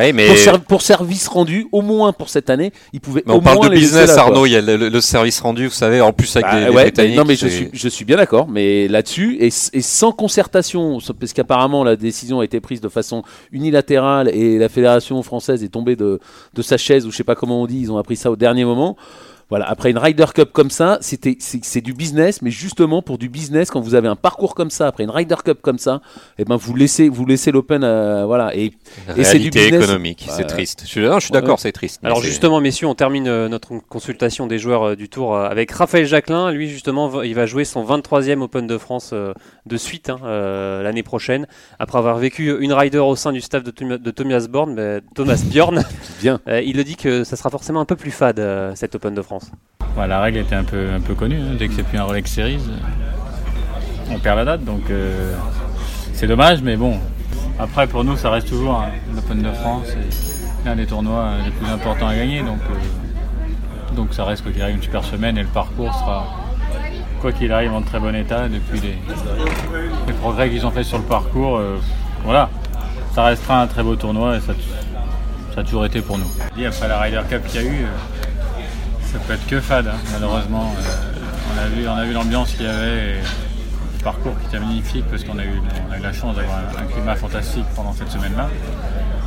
pour, 0.67 0.83
service 0.83 1.29
rendu, 1.29 1.67
au 1.71 1.83
moins 1.83 2.15
pour 2.15 2.31
cette 2.31 2.49
année, 2.49 2.73
ils 2.95 3.01
pouvaient. 3.01 3.23
Mais 3.27 3.35
on 3.35 3.41
parle 3.41 3.69
de 3.69 3.75
business, 3.75 4.17
Arnaud. 4.17 4.47
Il 4.47 4.53
y 4.53 4.57
a 4.57 4.63
le, 4.63 5.01
service 5.03 5.39
rendu, 5.41 5.67
vous 5.67 5.73
savez, 5.73 6.01
en 6.01 6.15
plus 6.15 6.35
avec 6.37 6.51
bah, 6.51 6.61
les, 6.61 6.73
Britanniques. 6.73 7.17
non, 7.17 7.25
mais 7.27 7.37
je 7.37 7.47
suis, 7.47 7.69
je 7.75 7.89
suis 7.89 8.07
bien 8.07 8.17
d'accord, 8.17 8.49
mais 8.49 8.89
là-dessus 8.89 9.37
et, 9.41 9.49
et, 9.49 9.83
sans 9.83 10.13
concertation, 10.13 10.99
parce 11.21 11.35
qu'apparemment 11.35 11.85
la 11.85 11.97
décision 11.97 12.41
a 12.41 12.45
été 12.45 12.61
prise 12.61 12.81
de 12.81 12.89
façon 12.89 13.23
unilatérale 13.53 14.31
et 14.33 14.59
la 14.59 14.71
fédération 14.71 15.23
française 15.23 15.63
est 15.63 15.69
tombée 15.69 15.97
de, 15.97 16.21
de 16.55 16.63
sa 16.63 16.79
chaise 16.79 17.07
ou 17.07 17.11
je 17.11 17.17
sais 17.17 17.25
pas 17.25 17.35
comment 17.35 17.63
on 17.63 17.67
dit, 17.67 17.81
ils 17.81 17.93
ont 17.93 17.99
appris 17.99 18.17
ça 18.17 18.31
au 18.31 18.37
dernier 18.37 18.65
moment. 18.65 18.97
Voilà, 19.51 19.67
après 19.67 19.91
une 19.91 19.97
Ryder 19.97 20.27
Cup 20.35 20.51
comme 20.53 20.69
ça, 20.69 20.99
c'était 21.01 21.39
c'est 21.41 21.81
du 21.81 21.95
business, 21.95 22.43
mais 22.43 22.51
justement 22.51 23.01
pour 23.01 23.17
du 23.17 23.31
business, 23.31 23.71
quand 23.71 23.81
vous 23.81 23.95
avez 23.95 24.07
un 24.07 24.17
parcours 24.17 24.55
comme 24.55 24.69
ça, 24.69 24.87
après 24.87 25.05
une 25.05 25.11
Ryder 25.11 25.37
Cup 25.43 25.61
comme 25.63 25.79
ça, 25.79 26.03
et 26.39 26.43
eh 26.43 26.45
ben 26.45 26.57
vous 26.57 26.75
laissez 26.77 27.09
vous 27.09 27.25
laissez 27.25 27.51
l'Open, 27.51 27.83
euh, 27.83 28.27
voilà, 28.27 28.55
et, 28.55 28.73
et 29.17 29.25
c'est 29.25 29.39
du 29.39 29.49
business 29.49 29.83
économique, 29.83 30.27
c'est 30.29 30.45
triste. 30.45 30.83
Je 30.83 30.89
suis, 30.89 31.01
je 31.01 31.21
suis 31.21 31.31
d'accord, 31.31 31.59
c'est 31.59 31.73
triste. 31.73 32.01
Alors 32.05 32.21
justement, 32.21 32.61
messieurs, 32.61 32.89
on 32.89 32.95
termine 32.95 33.27
euh, 33.27 33.49
notre 33.49 33.79
consultation 33.89 34.47
des 34.47 34.59
joueurs 34.59 34.83
euh, 34.83 34.97
du 34.97 35.09
Tour 35.09 35.35
avec 35.35 35.71
Raphaël 35.71 36.05
Jacquelin. 36.05 36.51
Lui, 36.51 36.69
justement, 36.69 37.23
il 37.23 37.35
va 37.35 37.47
jouer 37.47 37.65
son 37.65 37.83
23e 37.83 38.43
Open 38.43 38.67
de 38.67 38.77
France 38.77 39.15
de 39.15 39.77
suite 39.79 40.11
hein, 40.11 40.19
l'année 40.83 41.03
prochaine, 41.03 41.47
après 41.79 41.97
avoir 41.97 42.19
vécu 42.19 42.55
une 42.61 42.75
Ryder 42.75 42.99
au 42.99 43.17
sein 43.17 43.33
du 43.33 43.41
staff 43.41 43.65
de, 43.65 43.71
Thomas 44.11 44.47
Born, 44.47 45.01
Thomas 45.15 45.43
Bjorn. 45.51 45.85
Bien. 46.21 46.39
il 46.63 46.77
le 46.77 46.85
dit 46.85 46.97
que 46.97 47.25
ça 47.25 47.37
sera 47.37 47.49
forcément 47.49 47.81
un 47.81 47.87
peu 47.87 47.97
plus 47.97 48.11
fade 48.11 48.45
cette 48.75 48.95
Open 48.95 49.15
de 49.15 49.23
France. 49.23 49.38
La 49.97 50.21
règle 50.21 50.39
était 50.39 50.55
un 50.55 50.65
peu, 50.65 50.91
un 50.95 51.01
peu 51.01 51.15
connue. 51.15 51.41
Hein. 51.41 51.57
Dès 51.59 51.69
que 51.69 51.75
c'est 51.75 51.83
plus 51.83 51.99
un 51.99 52.05
Rolex 52.05 52.31
Series, 52.31 52.61
on 54.11 54.19
perd 54.19 54.39
la 54.39 54.45
date. 54.45 54.65
Donc 54.65 54.91
euh, 54.91 55.35
c'est 56.13 56.27
dommage, 56.27 56.63
mais 56.63 56.77
bon. 56.77 56.99
Après, 57.59 57.87
pour 57.89 58.05
nous, 58.05 58.17
ça 58.17 58.31
reste 58.31 58.49
toujours 58.49 58.85
l'Open 59.15 59.43
de 59.43 59.51
France. 59.53 59.89
l'un 60.65 60.77
des 60.77 60.87
tournois 60.87 61.33
les 61.45 61.51
plus 61.51 61.67
importants 61.67 62.09
à 62.09 62.15
gagner. 62.15 62.41
Donc, 62.43 62.59
euh, 62.71 63.95
donc 63.97 64.15
ça 64.15 64.25
reste 64.25 64.43
quoi 64.43 64.53
qu'il 64.53 64.63
arrive 64.63 64.77
une 64.77 64.83
super 64.83 65.05
semaine 65.05 65.37
et 65.39 65.43
le 65.43 65.49
parcours 65.49 65.93
sera 65.95 66.27
quoi 67.21 67.33
qu'il 67.33 67.51
arrive 67.53 67.73
en 67.73 67.83
très 67.83 67.99
bon 67.99 68.15
état 68.15 68.49
depuis 68.49 68.81
les, 68.81 68.97
les 70.07 70.13
progrès 70.15 70.51
qu'ils 70.51 70.65
ont 70.67 70.71
fait 70.71 70.85
sur 70.85 70.99
le 70.99 71.05
parcours. 71.05 71.57
euh, 71.57 71.81
voilà, 72.25 72.49
ça 73.15 73.25
restera 73.25 73.63
un 73.63 73.67
très 73.67 73.83
beau 73.83 73.97
tournoi 73.97 74.37
et 74.37 74.41
ça, 74.41 74.53
ça 75.55 75.61
a 75.61 75.65
toujours 75.65 75.85
été 75.87 76.01
pour 76.01 76.19
nous. 76.19 76.31
Et 76.59 76.67
après 76.67 76.89
la 76.89 77.01
Ryder 77.01 77.23
Cup 77.29 77.45
qu'il 77.47 77.63
y 77.63 77.65
a 77.65 77.67
eu, 77.69 77.85
euh, 77.85 77.87
ça 79.13 79.19
peut 79.21 79.33
être 79.35 79.47
que 79.47 79.61
fade 79.61 79.89
hein, 79.89 79.99
malheureusement. 80.13 80.75
Euh, 80.79 81.19
on 81.55 81.59
a 81.59 81.69
vu, 81.69 81.89
on 81.89 81.95
a 81.95 82.05
vu 82.05 82.13
l'ambiance 82.13 82.53
qu'il 82.53 82.67
y 82.67 82.69
avait. 82.69 83.17
Et, 83.17 83.21
le 83.99 84.05
parcours 84.05 84.39
qui 84.39 84.47
était 84.47 84.61
magnifique 84.65 85.05
parce 85.11 85.25
qu'on 85.25 85.39
a 85.39 85.45
eu, 85.45 85.61
a 85.91 85.99
eu 85.99 86.03
la 86.03 86.13
chance 86.13 86.37
d'avoir 86.37 86.59
un, 86.59 86.85
climat 86.85 87.17
fantastique 87.17 87.65
pendant 87.75 87.93
cette 87.93 88.11
semaine-là. 88.11 88.49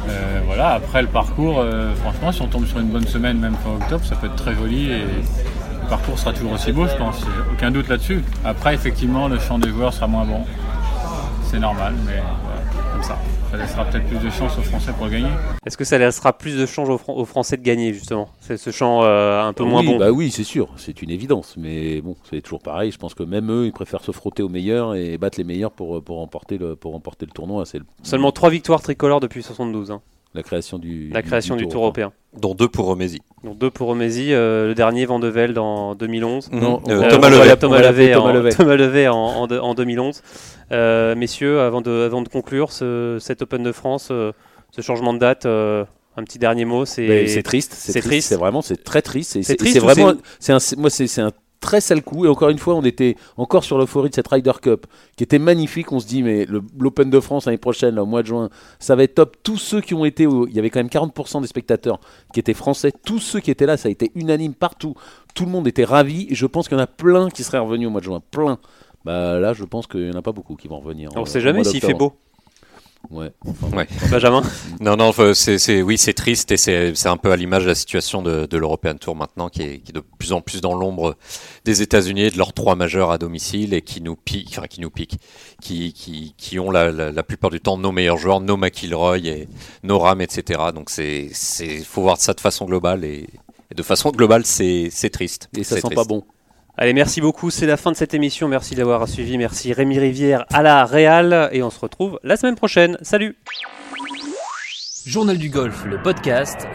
Euh, 0.07 0.39
voilà, 0.45 0.69
après 0.69 1.01
le 1.01 1.09
parcours, 1.09 1.59
euh, 1.59 1.93
franchement, 1.95 2.31
si 2.31 2.41
on 2.41 2.47
tombe 2.47 2.65
sur 2.65 2.79
une 2.79 2.87
bonne 2.87 3.05
semaine, 3.05 3.37
même 3.37 3.55
fin 3.55 3.71
octobre, 3.71 4.05
ça 4.05 4.15
peut 4.15 4.27
être 4.27 4.37
très 4.37 4.55
joli 4.55 4.89
et 4.89 5.01
le 5.01 5.89
parcours 5.89 6.17
sera 6.17 6.31
toujours 6.31 6.53
aussi 6.53 6.71
beau, 6.71 6.87
je 6.87 6.95
pense. 6.95 7.21
Aucun 7.51 7.69
doute 7.69 7.89
là-dessus. 7.89 8.23
Après, 8.45 8.73
effectivement, 8.73 9.27
le 9.27 9.39
champ 9.39 9.59
des 9.59 9.69
joueurs 9.69 9.93
sera 9.93 10.07
moins 10.07 10.25
bon. 10.25 10.45
C'est 11.43 11.59
normal, 11.59 11.93
mais 12.05 12.21
voilà, 12.43 12.61
comme 13.01 13.09
ça. 13.09 13.17
Ça 13.51 13.57
laissera 13.57 13.85
peut-être 13.85 14.07
plus 14.07 14.19
de 14.19 14.29
chance 14.29 14.57
aux 14.57 14.61
Français 14.61 14.91
pour 14.93 15.05
le 15.05 15.11
gagner. 15.11 15.27
Est-ce 15.65 15.75
que 15.77 15.83
ça 15.83 15.97
laissera 15.97 16.37
plus 16.37 16.57
de 16.57 16.65
chance 16.65 16.87
aux, 16.89 16.97
Fran- 16.97 17.15
aux 17.15 17.25
Français 17.25 17.57
de 17.57 17.63
gagner, 17.63 17.93
justement? 17.93 18.29
C'est 18.39 18.57
ce 18.57 18.69
champ 18.71 19.03
euh, 19.03 19.41
un 19.43 19.53
peu 19.53 19.63
moins 19.63 19.83
bon. 19.83 19.97
Bah 19.97 20.11
oui, 20.11 20.31
c'est 20.31 20.43
sûr, 20.43 20.69
c'est 20.77 21.01
une 21.01 21.09
évidence. 21.09 21.55
Mais 21.57 22.01
bon, 22.01 22.15
c'est 22.29 22.41
toujours 22.41 22.61
pareil. 22.61 22.91
Je 22.91 22.97
pense 22.97 23.13
que 23.13 23.23
même 23.23 23.51
eux, 23.51 23.65
ils 23.65 23.73
préfèrent 23.73 24.03
se 24.03 24.11
frotter 24.11 24.43
aux 24.43 24.49
meilleurs 24.49 24.95
et 24.95 25.17
battre 25.17 25.37
les 25.37 25.43
meilleurs 25.43 25.71
pour, 25.71 26.01
pour, 26.03 26.17
remporter, 26.17 26.57
le, 26.57 26.75
pour 26.75 26.93
remporter 26.93 27.25
le 27.25 27.31
tournoi. 27.31 27.63
Le- 27.73 27.81
Seulement 28.03 28.31
3 28.31 28.49
victoires 28.49 28.81
tricolores 28.81 29.19
depuis 29.19 29.43
72. 29.43 29.91
hein. 29.91 30.01
La 30.33 30.43
création 30.43 30.77
du, 30.79 31.09
La 31.13 31.21
création 31.21 31.55
du, 31.55 31.67
Tour 31.67 31.83
européen. 31.83 32.13
Dont 32.39 32.55
deux 32.55 32.69
pour 32.69 32.85
Romézy. 32.85 33.19
Donc 33.43 33.57
deux 33.57 33.69
pour 33.69 33.87
Romézy, 33.87 34.31
euh, 34.33 34.67
le 34.67 34.73
dernier 34.75 35.05
Van 35.05 35.19
de 35.19 35.27
Velde 35.27 35.57
en 35.57 35.95
2011. 35.95 36.49
Non, 36.53 36.81
Euh, 36.87 37.09
Thomas 37.09 37.29
Levet. 37.29 37.57
Thomas 37.57 37.81
Levet 37.81 38.15
en, 38.15 38.21
Thomas 38.51 38.75
Levet. 38.77 39.07
En, 39.09 39.15
en 39.17 39.47
de- 39.47 39.59
en 39.59 39.73
2011. 39.73 40.21
Euh, 40.71 41.15
messieurs, 41.15 41.59
avant 41.59 41.81
de, 41.81 41.91
avant 42.05 42.21
de 42.21 42.29
conclure 42.29 42.71
ce, 42.71 43.17
cet 43.19 43.41
Open 43.41 43.61
de 43.63 43.71
France, 43.73 44.07
euh, 44.11 44.31
ce 44.71 44.81
changement 44.81 45.13
de 45.13 45.19
date, 45.19 45.45
euh, 45.45 45.83
un 46.15 46.23
petit 46.23 46.39
dernier 46.39 46.63
mot, 46.65 46.85
c'est 46.85 47.27
C'est 47.27 47.43
triste, 47.43 47.73
c'est 47.75 47.99
triste. 48.01 48.29
c'est 48.29 48.35
vraiment, 48.37 48.61
c'est 48.61 48.81
très 48.83 49.01
triste. 49.01 49.37
C'est 49.43 49.79
vraiment, 49.79 50.13
c'est- 50.39 50.53
un, 50.53 50.59
moi, 50.77 50.89
c'est 50.89 51.07
c'est 51.07 51.21
un 51.21 51.31
très 51.61 51.79
sale 51.79 52.01
coup. 52.01 52.25
Et 52.25 52.27
encore 52.27 52.49
une 52.49 52.57
fois, 52.57 52.75
on 52.75 52.81
était 52.81 53.15
encore 53.37 53.63
sur 53.63 53.77
l'euphorie 53.77 54.09
de 54.09 54.15
cette 54.15 54.27
Ryder 54.27 54.51
Cup, 54.61 54.85
qui 55.15 55.23
était 55.23 55.39
magnifique. 55.39 55.91
On 55.93 55.99
se 55.99 56.07
dit, 56.07 56.23
mais 56.23 56.45
l'Open 56.77 57.09
de 57.09 57.19
France 57.21 57.45
l'année 57.45 57.57
prochaine, 57.57 57.95
là, 57.95 58.03
au 58.03 58.05
mois 58.05 58.23
de 58.23 58.27
juin, 58.27 58.49
ça 58.79 58.95
va 58.95 59.03
être 59.03 59.15
top. 59.15 59.37
Tous 59.43 59.57
ceux 59.57 59.79
qui 59.79 59.93
ont 59.93 60.03
été, 60.03 60.23
il 60.23 60.53
y 60.53 60.59
avait 60.59 60.69
quand 60.69 60.79
même 60.79 60.87
40% 60.87 61.41
des 61.41 61.47
spectateurs 61.47 61.99
qui 62.33 62.41
étaient 62.41 62.53
français. 62.53 62.91
Tous 63.05 63.19
ceux 63.19 63.39
qui 63.39 63.51
étaient 63.51 63.65
là, 63.65 63.77
ça 63.77 63.87
a 63.87 63.91
été 63.91 64.11
unanime 64.15 64.53
partout. 64.53 64.95
Tout 65.33 65.45
le 65.45 65.51
monde 65.51 65.67
était 65.67 65.85
ravi. 65.85 66.27
Et 66.29 66.35
je 66.35 66.45
pense 66.45 66.67
qu'il 66.67 66.77
y 66.77 66.81
en 66.81 66.83
a 66.83 66.87
plein 66.87 67.29
qui 67.29 67.43
seraient 67.43 67.59
revenus 67.59 67.87
au 67.87 67.91
mois 67.91 68.01
de 68.01 68.05
juin, 68.05 68.21
plein. 68.31 68.59
Bah 69.05 69.39
là, 69.39 69.53
je 69.53 69.63
pense 69.63 69.87
qu'il 69.87 70.03
n'y 70.03 70.11
en 70.11 70.19
a 70.19 70.21
pas 70.21 70.31
beaucoup 70.31 70.55
qui 70.55 70.67
vont 70.67 70.79
revenir. 70.79 71.09
On 71.15 71.21
euh, 71.21 71.25
sait 71.25 71.41
jamais 71.41 71.63
s'il 71.63 71.81
fait 71.81 71.93
beau. 71.93 72.13
Ouais. 73.09 73.31
enfin, 73.45 73.75
Ouais. 73.75 73.87
Benjamin 74.09 74.41
Non, 74.79 74.95
non, 74.95 75.11
c'est, 75.33 75.57
c'est, 75.57 75.81
oui, 75.81 75.97
c'est 75.97 76.13
triste 76.13 76.51
et 76.51 76.57
c'est, 76.57 76.93
c'est 76.95 77.09
un 77.09 77.17
peu 77.17 77.31
à 77.31 77.35
l'image 77.35 77.63
de 77.63 77.67
la 77.69 77.75
situation 77.75 78.21
de, 78.21 78.45
de 78.45 78.57
l'European 78.57 78.95
Tour 78.95 79.15
maintenant, 79.15 79.49
qui 79.49 79.63
est, 79.63 79.79
qui 79.79 79.91
est 79.91 79.95
de 79.95 80.03
plus 80.17 80.31
en 80.31 80.41
plus 80.41 80.61
dans 80.61 80.73
l'ombre 80.73 81.17
des 81.65 81.81
États-Unis, 81.81 82.21
et 82.23 82.29
de 82.31 82.37
leurs 82.37 82.53
trois 82.53 82.75
majeurs 82.75 83.11
à 83.11 83.17
domicile 83.17 83.73
et 83.73 83.81
qui 83.81 84.01
nous 84.01 84.15
piquent, 84.15 84.55
enfin, 84.57 84.67
qui 84.67 84.79
nous 84.81 84.89
piquent, 84.91 85.17
qui, 85.61 85.93
qui, 85.93 86.35
qui 86.37 86.59
ont 86.59 86.71
la, 86.71 86.91
la, 86.91 87.11
la 87.11 87.23
plupart 87.23 87.49
du 87.49 87.59
temps 87.59 87.77
nos 87.77 87.91
meilleurs 87.91 88.17
joueurs, 88.17 88.39
nos 88.39 88.57
McIlroy 88.57 89.17
et 89.19 89.47
nos 89.83 89.99
Ram, 89.99 90.21
etc. 90.21 90.61
Donc 90.73 90.89
c'est, 90.89 91.29
c'est, 91.33 91.79
faut 91.83 92.01
voir 92.03 92.17
ça 92.17 92.33
de 92.33 92.39
façon 92.39 92.65
globale 92.65 93.03
et, 93.03 93.27
et 93.71 93.75
de 93.75 93.83
façon 93.83 94.11
globale, 94.11 94.45
c'est, 94.45 94.89
c'est 94.91 95.09
triste. 95.09 95.49
Et 95.55 95.63
ça 95.63 95.75
C'est 95.75 95.81
sent 95.81 95.87
triste. 95.89 95.95
pas 95.95 96.03
bon. 96.05 96.23
Allez, 96.81 96.93
merci 96.93 97.21
beaucoup. 97.21 97.51
C'est 97.51 97.67
la 97.67 97.77
fin 97.77 97.91
de 97.91 97.95
cette 97.95 98.15
émission. 98.15 98.47
Merci 98.47 98.73
d'avoir 98.73 99.07
suivi. 99.07 99.37
Merci 99.37 99.71
Rémi 99.71 99.99
Rivière 99.99 100.45
à 100.51 100.63
la 100.63 100.83
Réal. 100.83 101.47
Et 101.51 101.61
on 101.61 101.69
se 101.69 101.79
retrouve 101.79 102.19
la 102.23 102.37
semaine 102.37 102.55
prochaine. 102.55 102.97
Salut 103.03 103.37
Journal 105.05 105.37
du 105.37 105.51
golf, 105.51 105.85
le 105.85 106.01
podcast 106.01 106.67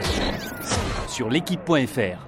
sur 1.08 1.28
l'équipe.fr. 1.28 2.25